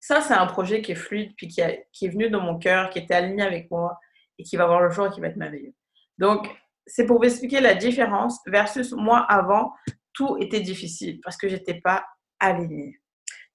ça, 0.00 0.20
c'est 0.20 0.34
un 0.34 0.46
projet 0.46 0.82
qui 0.82 0.92
est 0.92 0.96
fluide, 0.96 1.32
puis 1.36 1.46
qui, 1.46 1.60
est 1.60 2.08
venu 2.08 2.28
dans 2.28 2.40
mon 2.40 2.58
cœur, 2.58 2.90
qui 2.90 2.98
était 2.98 3.14
aligné 3.14 3.42
avec 3.42 3.70
moi 3.70 3.98
et 4.38 4.42
qui 4.42 4.56
va 4.56 4.66
voir 4.66 4.80
le 4.80 4.90
jour 4.90 5.06
et 5.06 5.10
qui 5.10 5.20
va 5.20 5.28
être 5.28 5.36
merveilleux. 5.36 5.74
Donc, 6.18 6.48
c'est 6.86 7.06
pour 7.06 7.18
vous 7.18 7.24
expliquer 7.24 7.60
la 7.60 7.74
différence 7.74 8.40
versus 8.46 8.92
moi 8.92 9.20
avant, 9.20 9.72
tout 10.12 10.36
était 10.40 10.60
difficile 10.60 11.20
parce 11.22 11.36
que 11.36 11.48
j'étais 11.48 11.80
pas 11.80 12.04
alignée. 12.40 13.00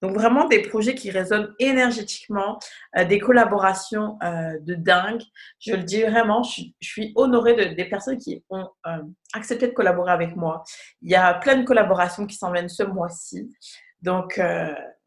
Donc 0.02 0.12
vraiment 0.12 0.46
des 0.46 0.62
projets 0.62 0.94
qui 0.94 1.10
résonnent 1.10 1.54
énergétiquement, 1.58 2.58
euh, 2.96 3.04
des 3.04 3.18
collaborations 3.18 4.18
euh, 4.22 4.58
de 4.60 4.74
dingue. 4.74 5.22
Je 5.58 5.74
le 5.74 5.82
dis 5.82 6.02
vraiment, 6.02 6.42
je, 6.42 6.62
suis 6.80 7.12
honorée 7.16 7.54
de, 7.54 7.74
des 7.74 7.84
personnes 7.84 8.18
qui 8.18 8.44
ont 8.50 8.68
euh, 8.86 9.02
accepté 9.34 9.66
de 9.66 9.72
collaborer 9.72 10.12
avec 10.12 10.36
moi. 10.36 10.62
Il 11.02 11.10
y 11.10 11.16
a 11.16 11.34
plein 11.34 11.56
de 11.56 11.64
collaborations 11.64 12.26
qui 12.26 12.36
s'en 12.36 12.52
viennent 12.52 12.68
ce 12.68 12.84
mois-ci. 12.84 13.50
Donc 14.02 14.40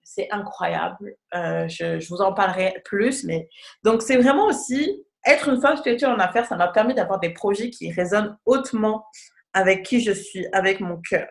c'est 0.03 0.27
incroyable. 0.31 1.15
Je, 1.33 1.99
je, 2.01 2.09
vous 2.09 2.21
en 2.21 2.33
parlerai 2.33 2.81
plus, 2.83 3.23
mais 3.23 3.47
donc 3.83 4.01
c'est 4.01 4.17
vraiment 4.17 4.47
aussi 4.47 5.05
être 5.25 5.49
une 5.49 5.61
femme 5.61 5.77
spirituelle 5.77 6.11
en 6.11 6.19
affaires, 6.19 6.45
ça 6.45 6.55
m'a 6.55 6.67
permis 6.67 6.93
d'avoir 6.93 7.19
des 7.19 7.29
projets 7.29 7.69
qui 7.69 7.91
résonnent 7.91 8.37
hautement 8.45 9.05
avec 9.53 9.83
qui 9.83 10.01
je 10.01 10.11
suis, 10.11 10.47
avec 10.51 10.79
mon 10.79 10.99
cœur. 11.01 11.29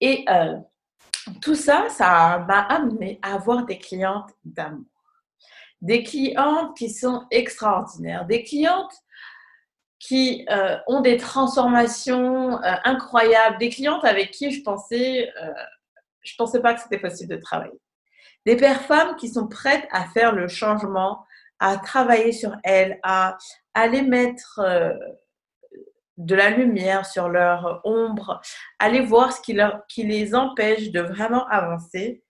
Et 0.00 0.24
euh, 0.28 0.54
tout 1.40 1.54
ça, 1.54 1.88
ça 1.88 2.44
m'a 2.46 2.60
amené 2.60 3.18
à 3.22 3.34
avoir 3.34 3.64
des 3.64 3.78
clientes 3.78 4.30
d'amour. 4.44 4.84
Des 5.80 6.02
clientes 6.02 6.76
qui 6.76 6.90
sont 6.90 7.26
extraordinaires, 7.30 8.24
des 8.26 8.42
clientes 8.42 8.94
qui 9.98 10.46
euh, 10.50 10.76
ont 10.86 11.00
des 11.00 11.16
transformations 11.16 12.62
euh, 12.62 12.74
incroyables, 12.84 13.58
des 13.58 13.68
clientes 13.68 14.04
avec 14.04 14.30
qui 14.30 14.50
je 14.50 14.62
pensais, 14.62 15.30
je 16.22 16.34
pensais 16.36 16.60
pas 16.60 16.74
que 16.74 16.80
c'était 16.80 16.98
possible 16.98 17.36
de 17.36 17.40
travailler. 17.40 17.80
Des 18.46 18.56
pères 18.56 18.82
femmes 18.82 19.16
qui 19.16 19.28
sont 19.28 19.48
prêtes 19.48 19.86
à 19.90 20.06
faire 20.06 20.32
le 20.32 20.48
changement 20.48 21.24
à 21.58 21.78
travailler 21.78 22.32
sur 22.32 22.54
elles, 22.64 22.98
à 23.02 23.38
aller 23.74 24.02
mettre 24.02 24.60
euh, 24.62 24.94
de 26.16 26.34
la 26.34 26.50
lumière 26.50 27.06
sur 27.06 27.28
leur 27.28 27.80
ombre, 27.84 28.40
aller 28.78 29.00
voir 29.00 29.32
ce 29.32 29.40
qui, 29.40 29.52
leur, 29.52 29.86
qui 29.86 30.04
les 30.04 30.34
empêche 30.34 30.90
de 30.90 31.00
vraiment 31.00 31.46
avancer. 31.48 32.22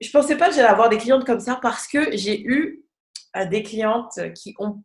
Je 0.00 0.08
ne 0.08 0.12
pensais 0.12 0.36
pas 0.36 0.48
que 0.48 0.54
j'allais 0.54 0.68
avoir 0.68 0.88
des 0.88 0.98
clientes 0.98 1.24
comme 1.24 1.40
ça 1.40 1.58
parce 1.60 1.86
que 1.86 2.16
j'ai 2.16 2.42
eu 2.42 2.84
euh, 3.36 3.46
des 3.46 3.62
clientes 3.62 4.18
qui 4.34 4.54
ont 4.58 4.82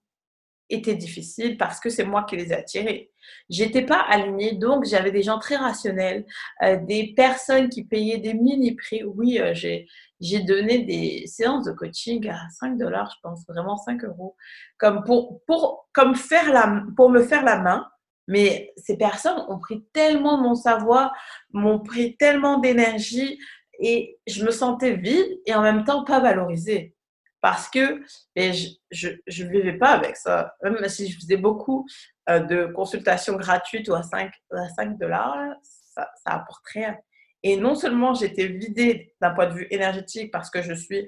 été 0.69 0.95
difficiles 0.95 1.57
parce 1.57 1.79
que 1.79 1.89
c'est 1.89 2.03
moi 2.03 2.23
qui 2.23 2.35
les 2.35 2.51
ai 2.51 2.55
attirées. 2.55 3.11
J'étais 3.49 3.85
pas 3.85 3.99
alignée, 3.99 4.53
donc 4.53 4.85
j'avais 4.85 5.11
des 5.11 5.23
gens 5.23 5.39
très 5.39 5.55
rationnels, 5.55 6.25
euh, 6.61 6.77
des 6.77 7.13
personnes 7.15 7.69
qui 7.69 7.85
payaient 7.85 8.17
des 8.17 8.33
mini 8.33 8.75
prix. 8.75 9.03
Oui, 9.03 9.39
j'ai 9.53 9.87
j'ai 10.19 10.41
donné 10.41 10.79
des 10.79 11.27
séances 11.27 11.65
de 11.65 11.71
coaching 11.71 12.27
à 12.29 12.49
5 12.49 12.77
dollars, 12.77 13.11
je 13.15 13.19
pense, 13.21 13.45
vraiment 13.47 13.77
5 13.77 14.03
euros, 14.03 14.35
comme 14.77 15.03
pour, 15.03 15.43
pour, 15.45 15.87
comme 15.93 16.15
faire 16.15 16.51
la, 16.51 16.83
pour 16.95 17.09
me 17.09 17.21
faire 17.21 17.43
la 17.43 17.59
main. 17.59 17.87
Mais 18.27 18.73
ces 18.77 18.97
personnes 18.97 19.45
ont 19.47 19.59
pris 19.59 19.85
tellement 19.93 20.37
mon 20.37 20.55
savoir, 20.55 21.13
m'ont 21.53 21.79
pris 21.79 22.17
tellement 22.17 22.59
d'énergie 22.59 23.39
et 23.79 24.19
je 24.27 24.43
me 24.43 24.51
sentais 24.51 24.95
vide 24.95 25.39
et 25.45 25.53
en 25.55 25.61
même 25.61 25.83
temps 25.83 26.03
pas 26.03 26.19
valorisée. 26.19 26.95
Parce 27.39 27.69
que 27.69 28.01
et 28.35 28.51
je 28.91 29.09
ne 29.09 29.49
vivais 29.49 29.77
pas 29.77 29.91
avec 29.91 30.17
ça. 30.17 30.55
Même 30.63 30.87
si 30.89 31.09
je 31.09 31.19
faisais 31.19 31.37
beaucoup 31.37 31.87
euh, 32.29 32.39
de 32.39 32.65
consultations 32.65 33.37
gratuites 33.37 33.87
ou 33.89 33.93
à 33.93 34.03
5, 34.03 34.31
à 34.51 34.69
5 34.69 34.97
dollars, 34.97 35.55
ça, 35.61 36.09
ça 36.25 36.33
apporte 36.33 36.65
rien. 36.73 36.97
Et 37.43 37.55
non 37.55 37.75
seulement 37.75 38.13
j'étais 38.13 38.47
vidée 38.47 39.13
d'un 39.21 39.31
point 39.31 39.47
de 39.47 39.53
vue 39.53 39.67
énergétique 39.69 40.31
parce 40.31 40.49
que 40.49 40.61
je 40.61 40.73
suis 40.73 41.07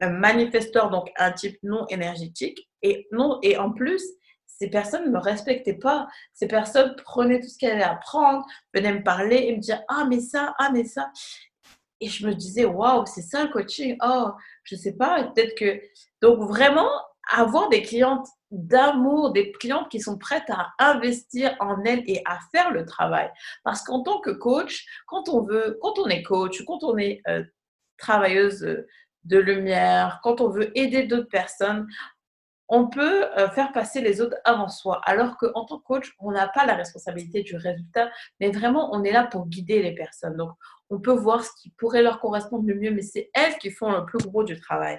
un 0.00 0.10
manifesteur, 0.10 0.90
donc 0.90 1.10
un 1.16 1.32
type 1.32 1.58
non 1.62 1.86
énergétique, 1.88 2.68
et, 2.82 3.08
non, 3.12 3.38
et 3.42 3.56
en 3.56 3.72
plus, 3.72 4.02
ces 4.58 4.68
personnes 4.68 5.04
ne 5.06 5.10
me 5.10 5.18
respectaient 5.18 5.78
pas. 5.78 6.08
Ces 6.34 6.48
personnes 6.48 6.96
prenaient 7.04 7.40
tout 7.40 7.48
ce 7.48 7.58
qu'elles 7.58 7.72
avaient 7.72 7.82
à 7.82 7.94
prendre, 7.94 8.44
venaient 8.74 8.94
me 8.94 9.04
parler 9.04 9.36
et 9.36 9.56
me 9.56 9.60
dire 9.60 9.82
Ah, 9.88 10.04
mais 10.08 10.20
ça, 10.20 10.54
ah, 10.58 10.70
mais 10.72 10.84
ça. 10.84 11.10
Et 12.00 12.08
je 12.08 12.26
me 12.26 12.34
disais 12.34 12.64
Waouh, 12.64 13.06
c'est 13.06 13.22
ça 13.22 13.44
le 13.44 13.50
coaching. 13.50 13.96
Oh, 14.02 14.30
je 14.64 14.76
sais 14.76 14.94
pas, 14.94 15.24
peut-être 15.24 15.54
que. 15.56 15.80
Donc, 16.20 16.40
vraiment, 16.48 16.90
avoir 17.30 17.68
des 17.68 17.82
clientes 17.82 18.26
d'amour, 18.50 19.32
des 19.32 19.52
clientes 19.52 19.88
qui 19.90 20.00
sont 20.00 20.18
prêtes 20.18 20.48
à 20.50 20.72
investir 20.78 21.54
en 21.60 21.84
elles 21.84 22.02
et 22.06 22.22
à 22.24 22.38
faire 22.50 22.72
le 22.72 22.84
travail. 22.84 23.30
Parce 23.62 23.82
qu'en 23.82 24.02
tant 24.02 24.20
que 24.20 24.30
coach, 24.30 24.86
quand 25.06 25.28
on 25.28 25.42
veut, 25.42 25.78
quand 25.82 25.98
on 25.98 26.06
est 26.06 26.22
coach, 26.22 26.64
quand 26.64 26.82
on 26.82 26.96
est 26.96 27.20
euh, 27.28 27.44
travailleuse 27.98 28.60
de 29.24 29.38
lumière, 29.38 30.20
quand 30.22 30.40
on 30.40 30.48
veut 30.48 30.76
aider 30.76 31.04
d'autres 31.04 31.28
personnes, 31.28 31.86
on 32.68 32.88
peut 32.88 33.24
euh, 33.38 33.48
faire 33.50 33.72
passer 33.72 34.00
les 34.00 34.20
autres 34.20 34.36
avant 34.44 34.68
soi, 34.68 35.00
alors 35.04 35.36
qu'en 35.38 35.64
tant 35.64 35.78
que 35.78 35.84
coach, 35.84 36.14
on 36.18 36.32
n'a 36.32 36.48
pas 36.48 36.66
la 36.66 36.74
responsabilité 36.74 37.42
du 37.42 37.56
résultat, 37.56 38.10
mais 38.40 38.50
vraiment, 38.50 38.90
on 38.92 39.04
est 39.04 39.12
là 39.12 39.26
pour 39.26 39.46
guider 39.46 39.82
les 39.82 39.94
personnes. 39.94 40.36
Donc, 40.36 40.50
on 40.90 41.00
peut 41.00 41.12
voir 41.12 41.44
ce 41.44 41.50
qui 41.60 41.70
pourrait 41.70 42.02
leur 42.02 42.20
correspondre 42.20 42.66
le 42.66 42.74
mieux, 42.74 42.90
mais 42.90 43.02
c'est 43.02 43.30
elles 43.32 43.56
qui 43.58 43.70
font 43.70 43.92
le 43.92 44.04
plus 44.04 44.18
gros 44.18 44.44
du 44.44 44.58
travail. 44.60 44.98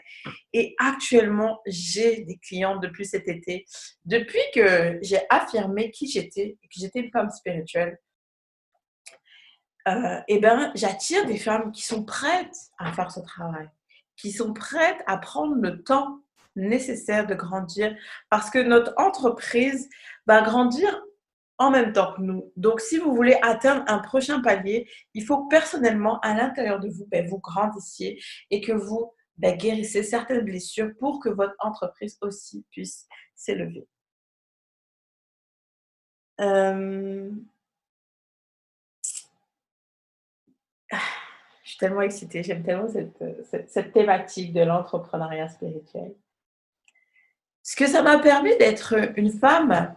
Et 0.53 0.75
actuellement, 0.79 1.61
j'ai 1.65 2.23
des 2.25 2.37
clients 2.37 2.77
depuis 2.77 3.05
cet 3.05 3.27
été, 3.27 3.65
depuis 4.05 4.39
que 4.53 4.97
j'ai 5.01 5.19
affirmé 5.29 5.91
qui 5.91 6.07
j'étais 6.07 6.57
et 6.61 6.67
que 6.67 6.79
j'étais 6.79 6.99
une 6.99 7.11
femme 7.11 7.29
spirituelle. 7.29 7.99
Euh, 9.87 10.19
eh 10.27 10.39
ben, 10.39 10.71
j'attire 10.75 11.25
des 11.25 11.37
femmes 11.37 11.71
qui 11.71 11.83
sont 11.83 12.03
prêtes 12.03 12.55
à 12.77 12.91
faire 12.91 13.11
ce 13.11 13.21
travail, 13.21 13.69
qui 14.17 14.31
sont 14.31 14.53
prêtes 14.53 15.01
à 15.07 15.17
prendre 15.17 15.55
le 15.55 15.83
temps 15.83 16.19
nécessaire 16.55 17.27
de 17.27 17.35
grandir 17.35 17.95
parce 18.29 18.49
que 18.49 18.59
notre 18.59 18.93
entreprise 18.97 19.89
va 20.27 20.41
grandir 20.41 21.01
en 21.59 21.71
même 21.71 21.91
temps 21.91 22.13
que 22.13 22.21
nous. 22.21 22.51
Donc, 22.55 22.79
si 22.79 22.97
vous 22.97 23.13
voulez 23.13 23.37
atteindre 23.41 23.83
un 23.87 23.99
prochain 23.99 24.41
palier, 24.41 24.89
il 25.13 25.25
faut 25.25 25.45
personnellement, 25.47 26.19
à 26.21 26.33
l'intérieur 26.33 26.79
de 26.79 26.89
vous, 26.89 27.05
ben, 27.07 27.27
vous 27.27 27.39
grandissiez 27.39 28.21
et 28.49 28.61
que 28.61 28.71
vous 28.71 29.13
ben, 29.37 29.57
guérissez 29.57 30.03
certaines 30.03 30.45
blessures 30.45 30.91
pour 30.99 31.19
que 31.19 31.29
votre 31.29 31.55
entreprise 31.59 32.17
aussi 32.21 32.65
puisse 32.71 33.07
s'élever. 33.35 33.87
Euh, 36.39 37.29
je 40.91 40.97
suis 41.69 41.77
tellement 41.77 42.01
excitée, 42.01 42.41
j'aime 42.41 42.63
tellement 42.63 42.87
cette 42.87 43.91
thématique 43.91 44.53
de 44.53 44.61
l'entrepreneuriat 44.61 45.49
spirituel. 45.49 46.15
Ce 47.63 47.75
que 47.75 47.87
ça 47.87 48.01
m'a 48.01 48.19
permis 48.19 48.57
d'être 48.57 48.95
une 49.17 49.31
femme 49.31 49.93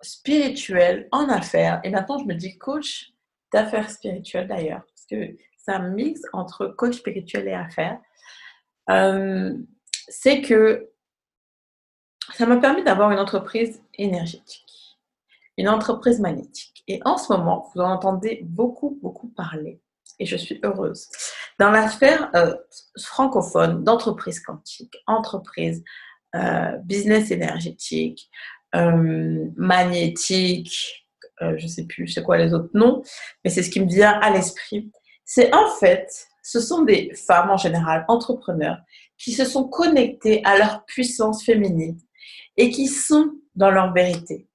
spirituelle 0.00 1.08
en 1.12 1.28
affaires. 1.28 1.80
Et 1.84 1.90
maintenant, 1.90 2.18
je 2.18 2.24
me 2.24 2.34
dis 2.34 2.58
coach 2.58 3.12
d'affaires 3.52 3.90
spirituelles 3.90 4.48
d'ailleurs, 4.48 4.84
parce 4.86 5.06
que 5.10 5.36
c'est 5.56 5.72
un 5.72 5.90
mix 5.90 6.20
entre 6.32 6.66
coach 6.66 6.96
spirituel 6.98 7.48
et 7.48 7.54
affaires. 7.54 7.98
Euh, 8.90 9.54
c'est 10.08 10.40
que 10.40 10.90
ça 12.34 12.46
m'a 12.46 12.56
permis 12.56 12.84
d'avoir 12.84 13.10
une 13.10 13.18
entreprise 13.18 13.82
énergétique, 13.94 14.98
une 15.56 15.68
entreprise 15.68 16.20
magnétique. 16.20 16.84
Et 16.88 17.00
en 17.04 17.18
ce 17.18 17.32
moment, 17.32 17.70
vous 17.74 17.80
en 17.80 17.90
entendez 17.90 18.40
beaucoup, 18.44 18.98
beaucoup 19.02 19.28
parler. 19.28 19.80
Et 20.18 20.26
je 20.26 20.36
suis 20.36 20.60
heureuse. 20.62 21.08
Dans 21.58 21.70
l'affaire 21.70 22.30
euh, 22.34 22.54
francophone 22.98 23.82
d'entreprise 23.82 24.40
quantique, 24.40 24.96
entreprise 25.06 25.82
euh, 26.34 26.76
business 26.84 27.30
énergétique, 27.30 28.28
euh, 28.74 29.46
magnétique, 29.56 31.06
euh, 31.42 31.54
je 31.56 31.64
ne 31.64 31.68
sais 31.68 31.84
plus 31.84 32.08
c'est 32.08 32.22
quoi 32.22 32.38
les 32.38 32.54
autres 32.54 32.70
noms, 32.74 33.02
mais 33.44 33.50
c'est 33.50 33.62
ce 33.62 33.70
qui 33.70 33.80
me 33.80 33.88
vient 33.88 34.18
à 34.20 34.30
l'esprit. 34.30 34.90
C'est 35.24 35.54
en 35.54 35.68
fait, 35.68 36.08
ce 36.42 36.60
sont 36.60 36.82
des 36.82 37.12
femmes 37.14 37.50
en 37.50 37.56
général, 37.56 38.04
entrepreneurs, 38.08 38.78
qui 39.18 39.32
se 39.32 39.44
sont 39.44 39.68
connectées 39.68 40.42
à 40.44 40.58
leur 40.58 40.84
puissance 40.84 41.44
féminine 41.44 41.98
et 42.56 42.70
qui 42.70 42.86
sont 42.86 43.32
dans 43.54 43.70
leur 43.70 43.92
vérité. 43.92 44.48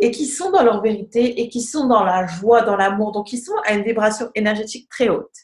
Et 0.00 0.10
qui 0.10 0.26
sont 0.26 0.50
dans 0.50 0.62
leur 0.62 0.80
vérité 0.80 1.40
et 1.40 1.48
qui 1.48 1.60
sont 1.60 1.88
dans 1.88 2.04
la 2.04 2.26
joie, 2.26 2.62
dans 2.62 2.76
l'amour. 2.76 3.12
Donc, 3.12 3.32
ils 3.32 3.40
sont 3.40 3.56
à 3.64 3.74
une 3.74 3.82
vibration 3.82 4.30
énergétique 4.34 4.88
très 4.88 5.08
haute. 5.08 5.34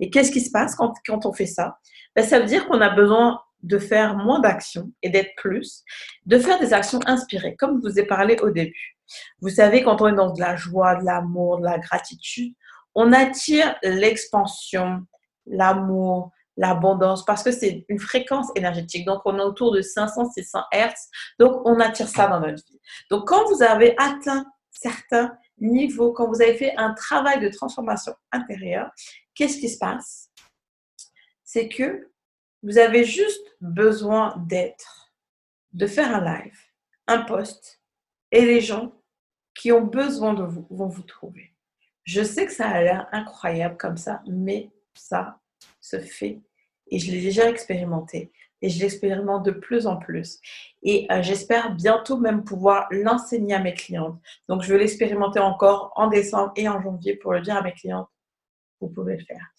Et 0.00 0.10
qu'est-ce 0.10 0.30
qui 0.30 0.40
se 0.40 0.50
passe 0.50 0.74
quand, 0.74 0.92
quand 1.06 1.24
on 1.24 1.32
fait 1.32 1.46
ça? 1.46 1.78
Ben, 2.14 2.22
Ça 2.22 2.38
veut 2.38 2.46
dire 2.46 2.66
qu'on 2.68 2.80
a 2.80 2.90
besoin 2.90 3.40
de 3.62 3.78
faire 3.78 4.16
moins 4.16 4.40
d'actions 4.40 4.92
et 5.02 5.10
d'être 5.10 5.34
plus, 5.36 5.82
de 6.26 6.38
faire 6.38 6.58
des 6.58 6.72
actions 6.72 7.00
inspirées, 7.06 7.56
comme 7.56 7.80
je 7.82 7.88
vous 7.88 7.98
ai 7.98 8.06
parlé 8.06 8.36
au 8.42 8.50
début. 8.50 8.98
Vous 9.40 9.50
savez, 9.50 9.82
quand 9.82 10.00
on 10.00 10.08
est 10.08 10.14
dans 10.14 10.32
de 10.32 10.40
la 10.40 10.56
joie, 10.56 10.96
de 10.96 11.04
l'amour, 11.04 11.58
de 11.58 11.64
la 11.64 11.78
gratitude, 11.78 12.54
on 12.94 13.12
attire 13.12 13.76
l'expansion, 13.82 15.02
l'amour, 15.46 16.30
l'abondance, 16.56 17.24
parce 17.24 17.42
que 17.42 17.50
c'est 17.50 17.84
une 17.88 17.98
fréquence 17.98 18.48
énergétique. 18.54 19.06
Donc, 19.06 19.22
on 19.24 19.38
est 19.38 19.42
autour 19.42 19.72
de 19.72 19.80
500-600 19.80 20.64
Hertz. 20.72 21.08
Donc, 21.38 21.62
on 21.64 21.80
attire 21.80 22.08
ça 22.08 22.26
dans 22.28 22.40
notre 22.40 22.62
vie. 22.66 22.80
Donc, 23.10 23.26
quand 23.26 23.46
vous 23.48 23.62
avez 23.62 23.94
atteint 23.98 24.44
certains 24.70 25.36
niveaux, 25.58 26.12
quand 26.12 26.28
vous 26.28 26.42
avez 26.42 26.54
fait 26.54 26.74
un 26.76 26.92
travail 26.94 27.40
de 27.40 27.48
transformation 27.48 28.12
intérieure, 28.32 28.90
qu'est-ce 29.34 29.58
qui 29.58 29.68
se 29.68 29.78
passe? 29.78 30.28
C'est 31.44 31.68
que 31.68 32.11
vous 32.62 32.78
avez 32.78 33.04
juste 33.04 33.56
besoin 33.60 34.36
d'être, 34.46 35.12
de 35.72 35.86
faire 35.86 36.14
un 36.14 36.24
live, 36.24 36.58
un 37.06 37.22
post, 37.22 37.80
et 38.30 38.42
les 38.42 38.60
gens 38.60 38.92
qui 39.54 39.72
ont 39.72 39.84
besoin 39.84 40.34
de 40.34 40.44
vous 40.44 40.66
vont 40.70 40.88
vous 40.88 41.02
trouver. 41.02 41.52
Je 42.04 42.22
sais 42.22 42.46
que 42.46 42.52
ça 42.52 42.68
a 42.68 42.82
l'air 42.82 43.08
incroyable 43.12 43.76
comme 43.76 43.96
ça, 43.96 44.22
mais 44.26 44.70
ça 44.94 45.38
se 45.80 45.98
fait. 45.98 46.40
Et 46.88 46.98
je 46.98 47.10
l'ai 47.10 47.20
déjà 47.20 47.48
expérimenté. 47.48 48.32
Et 48.60 48.68
je 48.68 48.80
l'expérimente 48.80 49.44
de 49.44 49.50
plus 49.50 49.86
en 49.86 49.96
plus. 49.96 50.38
Et 50.82 51.06
euh, 51.10 51.20
j'espère 51.20 51.74
bientôt 51.74 52.16
même 52.16 52.44
pouvoir 52.44 52.86
l'enseigner 52.90 53.54
à 53.54 53.58
mes 53.58 53.74
clientes. 53.74 54.20
Donc, 54.48 54.62
je 54.62 54.72
vais 54.72 54.78
l'expérimenter 54.78 55.40
encore 55.40 55.92
en 55.96 56.06
décembre 56.06 56.52
et 56.56 56.68
en 56.68 56.80
janvier 56.80 57.16
pour 57.16 57.32
le 57.32 57.40
dire 57.40 57.56
à 57.56 57.62
mes 57.62 57.72
clientes. 57.72 58.08
Vous 58.80 58.88
pouvez 58.88 59.16
le 59.16 59.24
faire. 59.24 59.52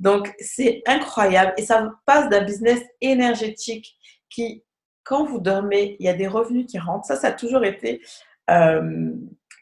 Donc, 0.00 0.34
c'est 0.40 0.82
incroyable 0.86 1.52
et 1.58 1.62
ça 1.62 1.90
passe 2.06 2.28
d'un 2.30 2.42
business 2.42 2.80
énergétique 3.02 3.96
qui, 4.30 4.64
quand 5.04 5.24
vous 5.24 5.40
dormez, 5.40 5.96
il 6.00 6.06
y 6.06 6.08
a 6.08 6.14
des 6.14 6.26
revenus 6.26 6.66
qui 6.66 6.78
rentrent. 6.78 7.04
Ça, 7.04 7.16
ça 7.16 7.28
a 7.28 7.32
toujours 7.32 7.64
été 7.64 8.02
euh, 8.48 9.12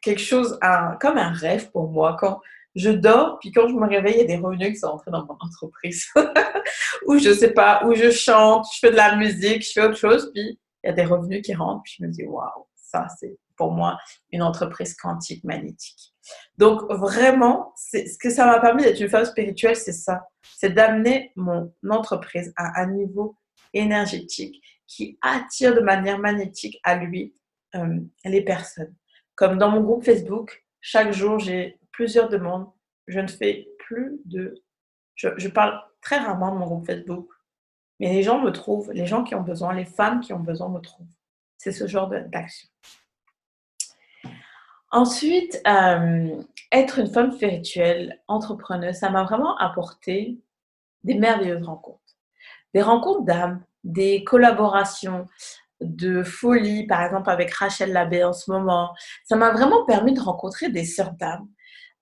quelque 0.01 0.21
chose, 0.21 0.59
comme 1.01 1.19
un 1.19 1.33
rêve 1.33 1.71
pour 1.73 1.91
moi. 1.91 2.17
Quand 2.19 2.41
je 2.77 2.91
dors, 2.91 3.39
puis 3.41 3.51
quand 3.51 3.69
je 3.69 3.75
me 3.75 3.89
réveille, 3.89 4.15
il 4.15 4.21
y 4.21 4.23
a 4.23 4.37
des 4.37 4.37
revenus 4.37 4.71
qui 4.71 4.77
sont 4.77 4.87
entrés 4.87 5.11
dans 5.11 5.27
mon 5.27 5.37
entreprise. 5.41 6.07
ou 7.07 7.19
je 7.19 7.33
sais 7.33 7.53
pas, 7.53 7.85
où 7.85 7.95
je 7.95 8.11
chante, 8.11 8.67
je 8.73 8.79
fais 8.79 8.93
de 8.93 8.97
la 8.97 9.17
musique, 9.17 9.67
je 9.67 9.73
fais 9.73 9.85
autre 9.85 9.97
chose, 9.97 10.31
puis 10.33 10.59
il 10.85 10.87
y 10.87 10.91
a 10.91 10.93
des 10.93 11.05
revenus 11.05 11.43
qui 11.43 11.55
rentrent, 11.55 11.83
puis 11.83 11.97
je 11.99 12.05
me 12.05 12.11
dis, 12.11 12.25
waouh, 12.25 12.67
ça, 12.77 13.09
c'est 13.19 13.37
pour 13.59 13.73
moi 13.73 13.99
une 14.31 14.43
entreprise 14.43 14.95
quantique 14.95 15.45
magnétique. 15.45 16.15
Donc 16.57 16.83
vraiment, 16.91 17.75
ce 17.77 18.17
que 18.19 18.31
ça 18.31 18.47
m'a 18.47 18.61
permis 18.61 18.85
d'être 18.85 19.01
une 19.01 19.09
femme 19.09 19.25
spirituelle, 19.25 19.77
c'est 19.77 19.93
ça. 19.93 20.29
C'est 20.57 20.71
d'amener 20.71 21.33
mon 21.37 21.73
entreprise 21.91 22.53
à 22.57 22.81
un 22.81 22.87
niveau 22.93 23.37
énergétique 23.75 24.63
qui 24.87 25.19
attire 25.21 25.75
de 25.75 25.81
manière 25.81 26.19
magnétique 26.19 26.81
à 26.83 26.97
lui 26.97 27.35
euh, 27.75 28.01
les 28.25 28.43
personnes. 28.43 28.95
Comme 29.35 29.59
dans 29.59 29.71
mon 29.71 29.83
groupe 29.83 30.05
Facebook, 30.05 30.65
chaque 30.81 31.13
jour, 31.13 31.39
j'ai 31.39 31.79
plusieurs 31.93 32.29
demandes. 32.29 32.71
Je 33.07 33.21
ne 33.21 33.29
fais 33.29 33.69
plus 33.79 34.21
de... 34.25 34.63
Je, 35.15 35.29
je 35.37 35.49
parle 35.49 35.81
très 36.01 36.19
rarement 36.19 36.53
de 36.53 36.59
mon 36.59 36.67
groupe 36.67 36.87
Facebook, 36.87 37.29
mais 38.01 38.13
les 38.13 38.23
gens 38.23 38.41
me 38.41 38.51
trouvent, 38.51 38.91
les 38.93 39.07
gens 39.07 39.25
qui 39.25 39.35
ont 39.35 39.43
besoin, 39.43 39.75
les 39.75 39.85
femmes 39.85 40.21
qui 40.21 40.33
ont 40.33 40.41
besoin 40.41 40.69
me 40.69 40.81
trouvent. 40.81 41.07
C'est 41.59 41.73
ce 41.73 41.87
genre 41.87 42.09
d'action. 42.09 42.69
Ensuite, 44.91 45.61
euh, 45.67 46.43
être 46.73 46.99
une 46.99 47.11
femme 47.11 47.33
spirituelle, 47.33 48.21
entrepreneuse, 48.27 48.97
ça 48.97 49.11
m'a 49.11 49.25
vraiment 49.25 49.57
apporté 49.59 50.39
des 51.05 51.15
merveilleuses 51.15 51.65
rencontres. 51.65 52.01
Des 52.75 52.83
rencontres 52.83 53.25
d'âme, 53.25 53.63
des 53.85 54.25
collaborations 54.25 55.27
de 55.81 56.23
folie, 56.23 56.87
par 56.87 57.03
exemple 57.03 57.31
avec 57.31 57.53
Rachel 57.53 57.93
Labbé 57.93 58.25
en 58.25 58.33
ce 58.33 58.51
moment. 58.51 58.95
Ça 59.25 59.37
m'a 59.37 59.51
vraiment 59.51 59.85
permis 59.85 60.15
de 60.15 60.21
rencontrer 60.21 60.71
des 60.71 60.85
sœurs 60.85 61.13
d'âme, 61.13 61.47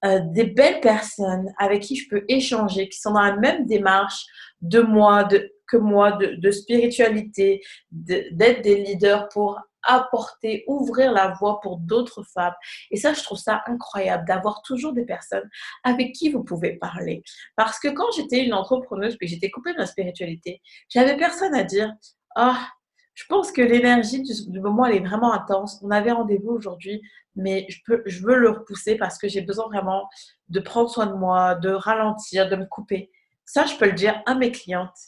euh, 0.05 0.21
des 0.25 0.45
belles 0.45 0.81
personnes 0.81 1.53
avec 1.59 1.83
qui 1.83 1.97
je 1.97 2.09
peux 2.09 2.25
échanger, 2.29 2.89
qui 2.89 2.99
sont 2.99 3.13
dans 3.13 3.23
la 3.23 3.37
même 3.37 3.67
démarche 3.67 4.27
de 4.63 4.81
moi, 4.81 5.25
de, 5.25 5.53
que 5.67 5.77
moi, 5.77 6.13
de 6.13 6.51
spiritualité, 6.53 7.63
d'être 7.91 8.63
des 8.63 8.77
leaders 8.77 9.29
pour 9.29 9.61
apporter, 9.87 10.65
ouvrir 10.67 11.13
la 11.13 11.29
voie 11.29 11.61
pour 11.61 11.79
d'autres 11.79 12.23
femmes. 12.23 12.55
Et 12.91 12.97
ça, 12.97 13.13
je 13.13 13.23
trouve 13.23 13.39
ça 13.39 13.63
incroyable 13.67 14.27
d'avoir 14.27 14.63
toujours 14.63 14.93
des 14.93 15.05
personnes 15.05 15.49
avec 15.85 16.13
qui 16.13 16.31
vous 16.31 16.45
pouvez 16.45 16.75
parler. 16.75 17.23
Parce 17.57 17.79
que 17.79 17.89
quand 17.89 18.11
j'étais 18.17 18.45
une 18.45 18.55
entrepreneuse, 18.55 19.17
puis 19.17 19.29
j'étais 19.29 19.51
coupée 19.51 19.73
de 19.73 19.79
la 19.79 19.87
spiritualité, 19.87 20.61
j'avais 20.89 21.17
personne 21.17 21.55
à 21.55 21.65
dire, 21.65 21.93
ah, 22.35 22.69
je 23.17 23.25
pense 23.29 23.51
que 23.51 23.63
l'énergie 23.63 24.23
du, 24.23 24.61
moment, 24.61 24.85
elle 24.85 24.97
est 24.97 25.07
vraiment 25.07 25.33
intense. 25.33 25.81
On 25.83 25.91
avait 25.91 26.13
rendez-vous 26.13 26.51
aujourd'hui, 26.51 27.01
mais 27.35 27.67
je, 27.71 27.79
peux, 27.85 28.03
je 28.05 28.23
veux 28.23 28.37
le 28.37 28.51
repousser 28.51 28.97
parce 28.97 29.17
que 29.17 29.27
j'ai 29.27 29.41
besoin 29.41 29.67
vraiment 29.69 30.07
de 30.51 30.61
prendre 30.61 30.91
soin 30.91 31.07
de 31.07 31.15
moi, 31.15 31.55
de 31.55 31.71
ralentir, 31.71 32.49
de 32.49 32.57
me 32.57 32.67
couper. 32.67 33.11
Ça, 33.47 33.65
je 33.65 33.75
peux 33.77 33.87
le 33.87 33.93
dire 33.93 34.23
à 34.27 34.35
mes 34.35 34.53
clientes 34.53 34.99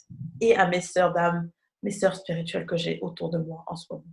et 0.41 0.55
à 0.55 0.67
mes 0.67 0.81
sœurs 0.81 1.13
d'âme, 1.13 1.51
mes 1.83 1.91
sœurs 1.91 2.15
spirituelles 2.15 2.65
que 2.65 2.77
j'ai 2.77 2.97
autour 3.01 3.29
de 3.29 3.37
moi 3.37 3.63
en 3.67 3.75
ce 3.75 3.85
moment. 3.91 4.03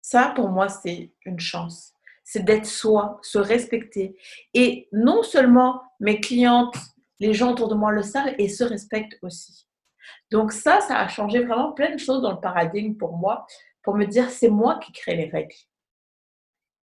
Ça, 0.00 0.32
pour 0.34 0.48
moi, 0.48 0.68
c'est 0.68 1.12
une 1.24 1.40
chance. 1.40 1.92
C'est 2.24 2.44
d'être 2.44 2.66
soi, 2.66 3.18
se 3.22 3.38
respecter. 3.38 4.18
Et 4.54 4.88
non 4.92 5.22
seulement 5.22 5.82
mes 6.00 6.20
clientes, 6.20 6.76
les 7.20 7.34
gens 7.34 7.52
autour 7.52 7.68
de 7.68 7.74
moi 7.74 7.90
le 7.90 8.02
savent 8.02 8.34
et 8.38 8.48
se 8.48 8.64
respectent 8.64 9.18
aussi. 9.22 9.66
Donc 10.30 10.52
ça, 10.52 10.80
ça 10.80 10.98
a 10.98 11.08
changé 11.08 11.44
vraiment 11.44 11.72
plein 11.72 11.92
de 11.94 11.98
choses 11.98 12.22
dans 12.22 12.32
le 12.32 12.40
paradigme 12.40 12.94
pour 12.94 13.16
moi, 13.16 13.46
pour 13.82 13.94
me 13.94 14.04
dire 14.04 14.30
c'est 14.30 14.50
moi 14.50 14.78
qui 14.78 14.92
crée 14.92 15.16
les 15.16 15.28
règles. 15.28 15.54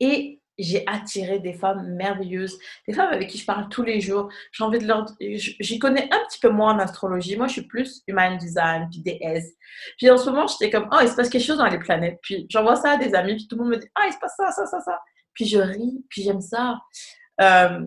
Et 0.01 0.41
j'ai 0.59 0.85
attiré 0.87 1.39
des 1.39 1.53
femmes 1.53 1.95
merveilleuses, 1.95 2.59
des 2.89 2.95
femmes 2.95 3.13
avec 3.13 3.29
qui 3.29 3.39
je 3.39 3.45
parle 3.45 3.69
tous 3.69 3.83
les 3.83 4.01
jours. 4.01 4.31
J'ai 4.53 4.65
envie 4.65 4.79
de 4.79 4.87
leur. 4.87 5.07
J'y 5.21 5.79
connais 5.79 6.05
un 6.05 6.19
petit 6.27 6.39
peu 6.41 6.49
moins 6.49 6.75
en 6.75 6.79
astrologie. 6.79 7.37
Moi, 7.37 7.47
je 7.49 7.55
suis 7.55 7.67
plus 7.67 8.03
human 8.07 8.39
design, 8.39 8.89
puis 8.91 9.01
déesse. 9.01 9.53
Puis 9.99 10.11
en 10.11 10.17
ce 10.17 10.31
moment, 10.31 10.47
j'étais 10.47 10.71
comme, 10.71 10.89
oh, 10.93 10.99
il 11.03 11.09
se 11.09 11.15
passe 11.15 11.29
quelque 11.29 11.45
chose 11.45 11.59
dans 11.59 11.67
les 11.67 11.79
planètes. 11.79 12.19
Puis 12.23 12.47
j'envoie 12.49 12.77
ça 12.77 12.93
à 12.93 12.97
des 12.97 13.15
amis, 13.15 13.37
puis 13.37 13.47
tout 13.49 13.57
le 13.57 13.63
monde 13.63 13.73
me 13.73 13.79
dit, 13.79 13.87
ah, 13.95 14.03
oh, 14.05 14.09
il 14.09 14.13
se 14.13 14.19
passe 14.19 14.35
ça, 14.37 14.51
ça, 14.51 14.67
ça, 14.67 14.81
ça. 14.81 15.01
Puis 15.35 15.47
je 15.47 15.59
ris, 15.59 16.05
puis 16.09 16.23
j'aime 16.23 16.41
ça. 16.41 16.79
Euh, 17.41 17.81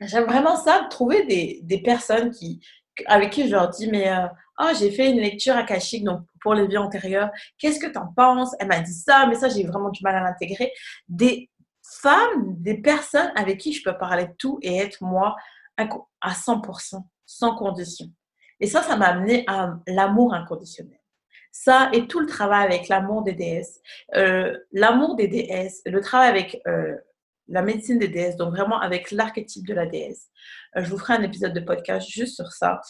j'aime 0.00 0.24
vraiment 0.24 0.56
ça, 0.56 0.86
trouver 0.90 1.24
des, 1.24 1.60
des, 1.62 1.80
personnes 1.80 2.30
qui, 2.30 2.60
avec 3.06 3.30
qui 3.30 3.46
je 3.46 3.52
leur 3.52 3.70
dis, 3.70 3.88
mais 3.88 4.10
euh, 4.10 4.26
oh, 4.60 4.70
j'ai 4.78 4.90
fait 4.90 5.10
une 5.10 5.20
lecture 5.20 5.56
akashique 5.56 6.04
donc 6.04 6.22
pour 6.40 6.54
les 6.54 6.66
vies 6.66 6.78
antérieures. 6.78 7.30
Qu'est-ce 7.58 7.80
que 7.80 7.90
tu 7.90 7.98
en 7.98 8.12
penses? 8.14 8.54
Elle 8.60 8.68
m'a 8.68 8.80
dit 8.80 8.92
ça, 8.92 9.26
mais 9.26 9.34
ça, 9.34 9.48
j'ai 9.48 9.64
vraiment 9.64 9.90
du 9.90 10.02
mal 10.02 10.14
à 10.14 10.20
l'intégrer. 10.20 10.72
Des, 11.08 11.50
des 12.56 12.78
personnes 12.78 13.32
avec 13.36 13.58
qui 13.58 13.72
je 13.72 13.82
peux 13.82 13.96
parler 13.96 14.26
de 14.26 14.34
tout 14.38 14.58
et 14.62 14.76
être 14.76 15.02
moi 15.02 15.36
à 15.76 16.30
100%, 16.30 17.02
sans 17.26 17.56
condition. 17.56 18.06
Et 18.60 18.66
ça, 18.66 18.82
ça 18.82 18.96
m'a 18.96 19.06
amené 19.06 19.44
à 19.46 19.74
l'amour 19.86 20.34
inconditionnel. 20.34 20.98
Ça 21.50 21.90
et 21.92 22.06
tout 22.06 22.20
le 22.20 22.26
travail 22.26 22.64
avec 22.64 22.88
l'amour 22.88 23.22
des 23.22 23.32
déesses, 23.32 23.80
euh, 24.16 24.56
l'amour 24.72 25.16
des 25.16 25.28
déesses, 25.28 25.82
le 25.86 26.00
travail 26.00 26.28
avec 26.28 26.60
euh, 26.66 26.96
la 27.46 27.62
médecine 27.62 27.98
des 27.98 28.08
déesses, 28.08 28.36
donc 28.36 28.54
vraiment 28.54 28.80
avec 28.80 29.10
l'archétype 29.10 29.66
de 29.66 29.74
la 29.74 29.86
déesse. 29.86 30.28
Euh, 30.76 30.82
je 30.82 30.90
vous 30.90 30.98
ferai 30.98 31.14
un 31.14 31.22
épisode 31.22 31.52
de 31.52 31.60
podcast 31.60 32.08
juste 32.08 32.36
sur 32.36 32.50
ça 32.52 32.80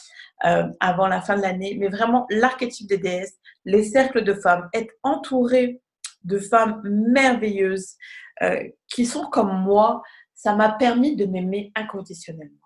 avant 0.80 1.08
la 1.08 1.20
fin 1.20 1.36
de 1.36 1.42
l'année, 1.42 1.76
mais 1.78 1.88
vraiment 1.88 2.26
l'archétype 2.30 2.88
des 2.88 2.98
déesses, 2.98 3.34
les 3.64 3.82
cercles 3.82 4.24
de 4.24 4.34
femmes, 4.34 4.68
être 4.74 4.92
entouré 5.02 5.80
de 6.22 6.38
femmes 6.38 6.80
merveilleuses 6.84 7.96
euh, 8.42 8.62
qui 8.92 9.06
sont 9.06 9.26
comme 9.26 9.62
moi, 9.62 10.02
ça 10.34 10.54
m'a 10.54 10.72
permis 10.72 11.16
de 11.16 11.24
m'aimer 11.24 11.72
inconditionnellement. 11.74 12.58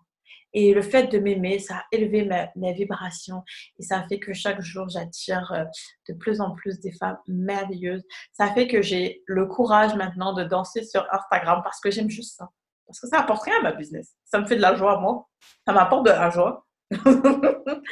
Et 0.55 0.73
le 0.73 0.81
fait 0.81 1.09
de 1.09 1.19
m'aimer, 1.19 1.59
ça 1.59 1.77
a 1.77 1.85
élevé 1.93 2.25
ma, 2.25 2.73
vibration 2.73 3.45
et 3.79 3.83
ça 3.83 4.05
fait 4.09 4.19
que 4.19 4.33
chaque 4.33 4.63
jour, 4.63 4.89
j'attire 4.89 5.53
euh, 5.53 5.65
de 6.09 6.15
plus 6.15 6.41
en 6.41 6.55
plus 6.55 6.81
des 6.81 6.93
femmes 6.93 7.19
merveilleuses. 7.29 8.03
Ça 8.33 8.53
fait 8.55 8.67
que 8.67 8.81
j'ai 8.81 9.23
le 9.27 9.47
courage 9.47 9.95
maintenant 9.95 10.33
de 10.33 10.45
danser 10.45 10.85
sur 10.85 11.07
Instagram 11.13 11.61
parce 11.63 11.81
que 11.81 11.91
j'aime 11.91 12.09
juste 12.09 12.37
ça. 12.37 12.49
Parce 12.87 13.01
que 13.01 13.09
ça 13.09 13.21
apporte 13.21 13.43
rien 13.43 13.59
à 13.61 13.63
ma 13.63 13.73
business. 13.73 14.15
Ça 14.25 14.41
me 14.41 14.47
fait 14.47 14.57
de 14.57 14.63
la 14.63 14.75
joie, 14.75 14.99
moi. 14.99 15.29
Ça 15.67 15.75
m'apporte 15.75 16.07
de 16.07 16.11
la 16.11 16.31
joie. 16.31 16.67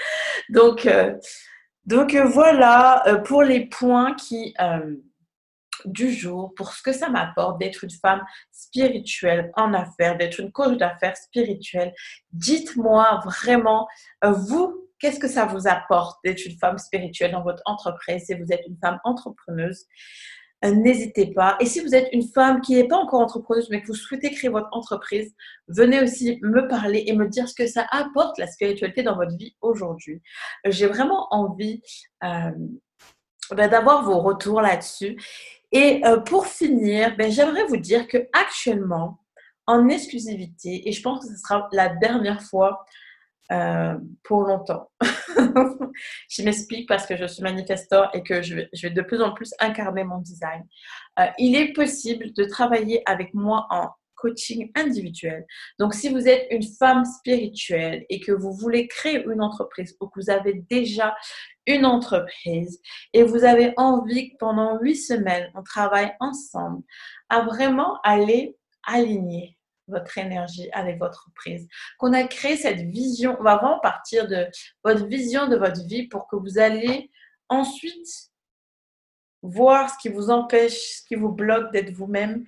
donc, 0.48 0.86
euh, 0.86 1.14
donc 1.84 2.16
voilà 2.16 3.20
pour 3.26 3.42
les 3.42 3.66
points 3.66 4.14
qui, 4.14 4.54
du 5.84 6.10
jour 6.10 6.52
pour 6.54 6.72
ce 6.72 6.82
que 6.82 6.92
ça 6.92 7.08
m'apporte 7.08 7.58
d'être 7.60 7.84
une 7.84 7.90
femme 7.90 8.22
spirituelle 8.50 9.52
en 9.56 9.74
affaires, 9.74 10.16
d'être 10.16 10.40
une 10.40 10.52
coach 10.52 10.76
d'affaires 10.76 11.16
spirituelle. 11.16 11.94
Dites-moi 12.32 13.20
vraiment, 13.24 13.86
euh, 14.24 14.30
vous, 14.30 14.88
qu'est-ce 14.98 15.20
que 15.20 15.28
ça 15.28 15.44
vous 15.46 15.68
apporte 15.68 16.18
d'être 16.24 16.44
une 16.46 16.58
femme 16.58 16.78
spirituelle 16.78 17.32
dans 17.32 17.42
votre 17.42 17.62
entreprise 17.64 18.24
si 18.26 18.34
vous 18.34 18.52
êtes 18.52 18.66
une 18.66 18.78
femme 18.78 18.98
entrepreneuse? 19.04 19.86
Euh, 20.64 20.72
N'hésitez 20.72 21.32
pas. 21.32 21.56
Et 21.60 21.66
si 21.66 21.80
vous 21.80 21.94
êtes 21.94 22.08
une 22.12 22.26
femme 22.26 22.60
qui 22.60 22.74
n'est 22.74 22.88
pas 22.88 22.96
encore 22.96 23.20
entrepreneuse, 23.20 23.68
mais 23.70 23.82
que 23.82 23.88
vous 23.88 23.94
souhaitez 23.94 24.30
créer 24.30 24.50
votre 24.50 24.68
entreprise, 24.72 25.34
venez 25.68 26.00
aussi 26.02 26.38
me 26.42 26.66
parler 26.66 27.04
et 27.06 27.14
me 27.14 27.28
dire 27.28 27.48
ce 27.48 27.54
que 27.54 27.66
ça 27.66 27.86
apporte 27.90 28.38
la 28.38 28.46
spiritualité 28.46 29.02
dans 29.02 29.16
votre 29.16 29.36
vie 29.36 29.54
aujourd'hui. 29.60 30.22
J'ai 30.64 30.86
vraiment 30.86 31.28
envie 31.30 31.82
euh, 32.24 32.50
ben, 33.50 33.68
d'avoir 33.68 34.02
vos 34.02 34.18
retours 34.20 34.60
là-dessus. 34.60 35.16
Et 35.72 36.04
euh, 36.04 36.20
pour 36.20 36.46
finir, 36.46 37.16
ben, 37.16 37.30
j'aimerais 37.30 37.64
vous 37.66 37.76
dire 37.76 38.06
que 38.06 38.18
actuellement, 38.32 39.20
en 39.66 39.88
exclusivité, 39.88 40.88
et 40.88 40.92
je 40.92 41.02
pense 41.02 41.24
que 41.24 41.32
ce 41.32 41.38
sera 41.38 41.68
la 41.72 41.88
dernière 41.88 42.42
fois 42.42 42.84
euh, 43.52 43.96
pour 44.22 44.42
longtemps. 44.42 44.90
je 46.28 46.42
m'explique 46.42 46.88
parce 46.88 47.06
que 47.06 47.16
je 47.16 47.26
suis 47.26 47.42
manifesteur 47.42 48.10
et 48.14 48.22
que 48.22 48.42
je 48.42 48.56
vais, 48.56 48.68
je 48.72 48.86
vais, 48.86 48.94
de 48.94 49.02
plus 49.02 49.22
en 49.22 49.32
plus 49.32 49.54
incarner 49.60 50.04
mon 50.04 50.18
design. 50.18 50.64
Euh, 51.18 51.26
il 51.38 51.56
est 51.56 51.72
possible 51.72 52.32
de 52.32 52.44
travailler 52.44 53.02
avec 53.06 53.34
moi 53.34 53.66
en 53.70 53.90
coaching 54.16 54.70
individuel. 54.74 55.46
Donc, 55.78 55.94
si 55.94 56.08
vous 56.08 56.26
êtes 56.28 56.46
une 56.50 56.62
femme 56.62 57.04
spirituelle 57.04 58.04
et 58.08 58.20
que 58.20 58.32
vous 58.32 58.52
voulez 58.52 58.88
créer 58.88 59.24
une 59.24 59.42
entreprise 59.42 59.96
ou 60.00 60.08
que 60.08 60.20
vous 60.20 60.30
avez 60.30 60.54
déjà 60.70 61.14
une 61.66 61.84
entreprise 61.84 62.80
et 63.12 63.22
vous 63.22 63.44
avez 63.44 63.72
envie 63.76 64.30
que 64.30 64.36
pendant 64.38 64.78
huit 64.80 64.96
semaines, 64.96 65.50
on 65.54 65.62
travaille 65.62 66.12
ensemble 66.20 66.82
à 67.28 67.42
vraiment 67.42 68.00
aller 68.02 68.56
aligner 68.84 69.56
votre 69.88 70.18
énergie 70.18 70.68
avec 70.72 70.98
votre 70.98 71.28
entreprise, 71.28 71.68
qu'on 71.98 72.12
a 72.12 72.24
créé 72.24 72.56
cette 72.56 72.80
vision, 72.80 73.36
on 73.38 73.42
va 73.42 73.56
vraiment 73.56 73.78
partir 73.80 74.26
de 74.26 74.46
votre 74.84 75.06
vision 75.06 75.46
de 75.46 75.56
votre 75.56 75.86
vie 75.86 76.08
pour 76.08 76.26
que 76.28 76.36
vous 76.36 76.58
allez 76.58 77.10
ensuite 77.48 78.32
voir 79.42 79.90
ce 79.90 79.98
qui 79.98 80.08
vous 80.08 80.30
empêche, 80.30 80.98
ce 80.98 81.06
qui 81.06 81.14
vous 81.14 81.30
bloque 81.30 81.72
d'être 81.72 81.92
vous-même 81.92 82.44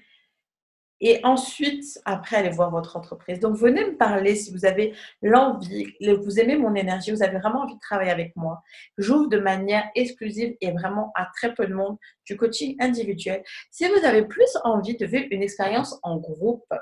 et 1.00 1.20
ensuite, 1.24 2.00
après, 2.04 2.37
allez 2.37 2.50
voir 2.50 2.70
votre 2.70 2.96
entreprise. 2.96 3.38
Donc, 3.38 3.56
venez 3.56 3.84
me 3.84 3.96
parler 3.96 4.34
si 4.34 4.52
vous 4.52 4.64
avez 4.64 4.94
l'envie, 5.22 5.94
vous 6.00 6.40
aimez 6.40 6.56
mon 6.56 6.74
énergie, 6.74 7.12
vous 7.12 7.22
avez 7.22 7.38
vraiment 7.38 7.61
envie 7.61 7.74
de 7.74 7.80
travailler 7.80 8.11
avec 8.11 8.34
moi. 8.34 8.62
J'ouvre 8.96 9.28
de 9.28 9.38
manière 9.38 9.84
exclusive 9.94 10.56
et 10.61 10.72
vraiment 10.72 11.12
à 11.14 11.28
très 11.37 11.54
peu 11.54 11.66
de 11.66 11.74
monde 11.74 11.96
du 12.24 12.37
coaching 12.37 12.76
individuel. 12.80 13.42
Si 13.70 13.87
vous 13.87 14.04
avez 14.04 14.24
plus 14.24 14.56
envie 14.64 14.96
de 14.96 15.06
vivre 15.06 15.26
une 15.30 15.42
expérience 15.42 15.98
en 16.02 16.16
groupe, 16.16 16.72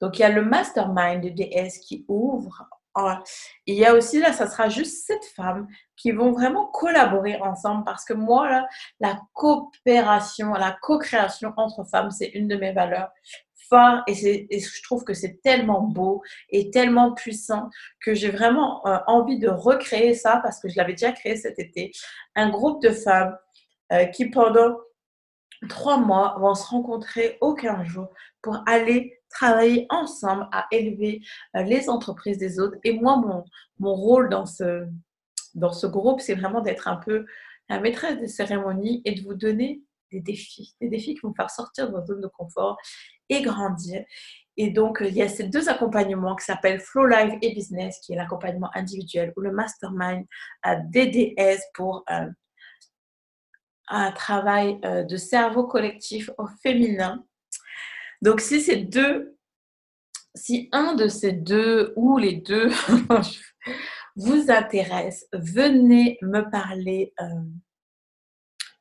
donc 0.00 0.18
il 0.18 0.22
y 0.22 0.24
a 0.24 0.30
le 0.30 0.44
mastermind 0.44 1.22
de 1.22 1.28
DS 1.28 1.78
qui 1.80 2.04
ouvre 2.08 2.68
il 3.66 3.74
y 3.76 3.84
a 3.84 3.94
aussi 3.94 4.20
là, 4.20 4.32
ça 4.32 4.48
sera 4.48 4.68
juste 4.68 5.06
sept 5.06 5.24
femmes 5.36 5.66
qui 5.96 6.12
vont 6.12 6.32
vraiment 6.32 6.66
collaborer 6.66 7.36
ensemble 7.40 7.84
parce 7.84 8.04
que 8.04 8.14
moi, 8.14 8.66
la 9.00 9.20
coopération, 9.34 10.52
la 10.54 10.76
co-création 10.82 11.52
entre 11.56 11.84
femmes, 11.84 12.10
c'est 12.10 12.28
une 12.28 12.48
de 12.48 12.56
mes 12.56 12.72
valeurs 12.72 13.10
fortes 13.68 14.02
et, 14.08 14.54
et 14.54 14.60
je 14.60 14.82
trouve 14.82 15.04
que 15.04 15.14
c'est 15.14 15.40
tellement 15.42 15.82
beau 15.82 16.22
et 16.48 16.70
tellement 16.70 17.14
puissant 17.14 17.70
que 18.00 18.14
j'ai 18.14 18.30
vraiment 18.30 18.86
euh, 18.86 18.98
envie 19.06 19.38
de 19.38 19.48
recréer 19.48 20.14
ça 20.14 20.40
parce 20.42 20.60
que 20.60 20.68
je 20.68 20.76
l'avais 20.76 20.92
déjà 20.92 21.12
créé 21.12 21.36
cet 21.36 21.58
été. 21.58 21.92
Un 22.34 22.50
groupe 22.50 22.82
de 22.82 22.90
femmes 22.90 23.36
euh, 23.92 24.06
qui 24.06 24.26
pendant 24.26 24.76
trois 25.68 25.98
mois 25.98 26.36
vont 26.40 26.54
se 26.54 26.66
rencontrer 26.66 27.38
aucun 27.40 27.84
jour 27.84 28.08
pour 28.42 28.62
aller 28.66 29.19
travailler 29.30 29.86
ensemble 29.90 30.48
à 30.52 30.66
élever 30.70 31.22
euh, 31.56 31.62
les 31.62 31.88
entreprises 31.88 32.38
des 32.38 32.60
autres. 32.60 32.76
Et 32.84 32.92
moi, 32.92 33.16
mon, 33.16 33.44
mon 33.78 33.94
rôle 33.94 34.28
dans 34.28 34.46
ce, 34.46 34.86
dans 35.54 35.72
ce 35.72 35.86
groupe, 35.86 36.20
c'est 36.20 36.34
vraiment 36.34 36.60
d'être 36.60 36.88
un 36.88 36.96
peu 36.96 37.26
la 37.68 37.80
maîtresse 37.80 38.18
des 38.18 38.28
cérémonies 38.28 39.00
et 39.04 39.12
de 39.12 39.22
vous 39.22 39.34
donner 39.34 39.82
des 40.10 40.20
défis, 40.20 40.74
des 40.80 40.88
défis 40.88 41.14
qui 41.14 41.20
vont 41.20 41.34
faire 41.34 41.50
sortir 41.50 41.86
de 41.86 41.92
votre 41.92 42.06
zone 42.06 42.20
de 42.20 42.26
confort 42.26 42.76
et 43.28 43.42
grandir. 43.42 44.04
Et 44.56 44.70
donc, 44.70 44.98
il 45.00 45.14
y 45.14 45.22
a 45.22 45.28
ces 45.28 45.44
deux 45.44 45.68
accompagnements 45.68 46.34
qui 46.36 46.44
s'appellent 46.44 46.80
Flow 46.80 47.06
Life 47.06 47.34
et 47.40 47.54
Business, 47.54 48.00
qui 48.00 48.12
est 48.12 48.16
l'accompagnement 48.16 48.70
individuel, 48.74 49.32
ou 49.36 49.40
le 49.40 49.52
Mastermind 49.52 50.26
à 50.62 50.76
DDS 50.76 51.60
pour 51.74 52.04
euh, 52.10 52.26
un 53.88 54.12
travail 54.12 54.78
euh, 54.84 55.04
de 55.04 55.16
cerveau 55.16 55.66
collectif 55.66 56.30
au 56.38 56.46
féminin 56.62 57.24
donc, 58.22 58.40
si 58.40 58.60
ces 58.60 58.76
deux, 58.76 59.36
si 60.34 60.68
un 60.72 60.94
de 60.94 61.08
ces 61.08 61.32
deux 61.32 61.92
ou 61.96 62.18
les 62.18 62.36
deux 62.36 62.68
vous 64.16 64.50
intéresse, 64.50 65.26
venez 65.32 66.18
me 66.22 66.42
parler 66.50 67.14
euh, 67.20 67.24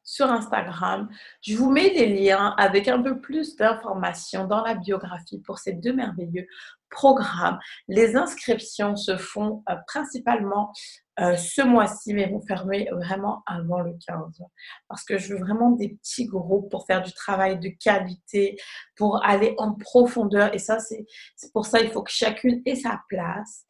sur 0.04 0.32
Instagram. 0.32 1.08
Je 1.42 1.56
vous 1.56 1.70
mets 1.70 1.92
des 1.92 2.08
liens 2.08 2.54
avec 2.58 2.88
un 2.88 3.02
peu 3.02 3.22
plus 3.22 3.56
d'informations 3.56 4.46
dans 4.46 4.64
la 4.64 4.76
biographie 4.76 5.40
pour 5.40 5.60
ces 5.60 5.74
deux 5.74 5.94
merveilleux 5.94 6.48
programmes. 6.90 7.60
Les 7.88 8.16
inscriptions 8.16 8.96
se 8.96 9.18
font 9.18 9.64
euh, 9.70 9.76
principalement 9.88 10.74
euh, 11.20 11.36
ce 11.36 11.62
mois-ci, 11.62 12.14
mais 12.14 12.28
vont 12.28 12.42
fermer 12.42 12.90
vraiment 12.92 13.44
avant 13.46 13.82
le 13.82 13.94
15. 14.06 14.44
Parce 14.88 15.04
que 15.04 15.18
je 15.18 15.34
veux 15.34 15.40
vraiment 15.40 15.72
des 15.72 15.90
petits 15.90 16.26
groupes 16.26 16.70
pour 16.70 16.86
faire 16.86 17.02
du 17.02 17.12
travail 17.14 17.60
de 17.60 17.70
qualité, 17.70 18.58
pour 18.96 19.24
aller 19.26 19.56
en 19.58 19.74
profondeur. 19.74 20.54
Et 20.54 20.60
ça, 20.60 20.80
c'est 20.80 21.06
pour 21.54 21.66
ça, 21.66 21.82
il 21.82 21.90
faut 21.90 22.04
que 22.04 22.12
chacune 22.12 22.62
ait 22.66 22.76
sa 22.76 23.02
place. 23.10 23.66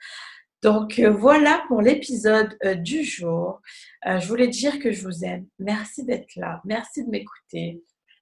Donc 0.62 0.99
euh, 0.99 1.09
voilà 1.09 1.63
pour 1.67 1.81
l'épisode 1.81 2.57
euh, 2.65 2.75
du 2.75 3.03
jour. 3.03 3.62
je 4.05 4.27
voulais 4.27 4.49
dire 4.49 4.79
que 4.79 4.91
je 4.91 5.03
vous 5.03 5.23
aime. 5.23 5.47
Merci 5.57 6.05
d'être 6.05 6.35
là. 6.35 6.62
Merci 6.65 7.05
de 7.05 7.09
m'écouter. 7.09 7.81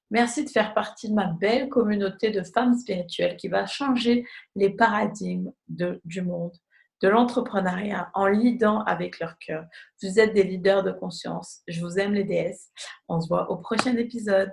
Merci 0.09 0.45
de 0.45 0.49
faire 0.49 0.73
partie 0.73 1.09
de 1.09 1.13
ma 1.13 1.27
belle 1.27 1.67
communauté 1.67 2.29
de 2.29 2.43
femmes 2.43 2.77
spirituelles 2.77 3.35
qui 3.35 3.49
va 3.49 3.65
changer 3.65 4.25
les 4.55 4.69
paradigmes 4.69 5.51
du 5.67 6.21
monde 6.21 6.55
de 7.01 7.07
l'entrepreneuriat 7.07 8.09
en 8.13 8.27
leadant 8.27 8.81
avec 8.83 9.19
leur 9.19 9.37
cœur. 9.39 9.65
Vous 10.01 10.19
êtes 10.19 10.33
des 10.33 10.43
leaders 10.43 10.83
de 10.83 10.91
conscience. 10.91 11.61
Je 11.67 11.81
vous 11.81 11.99
aime 11.99 12.13
les 12.13 12.23
déesses. 12.23 12.71
On 13.07 13.21
se 13.21 13.27
voit 13.27 13.49
au 13.51 13.57
prochain 13.57 13.95
épisode. 13.97 14.51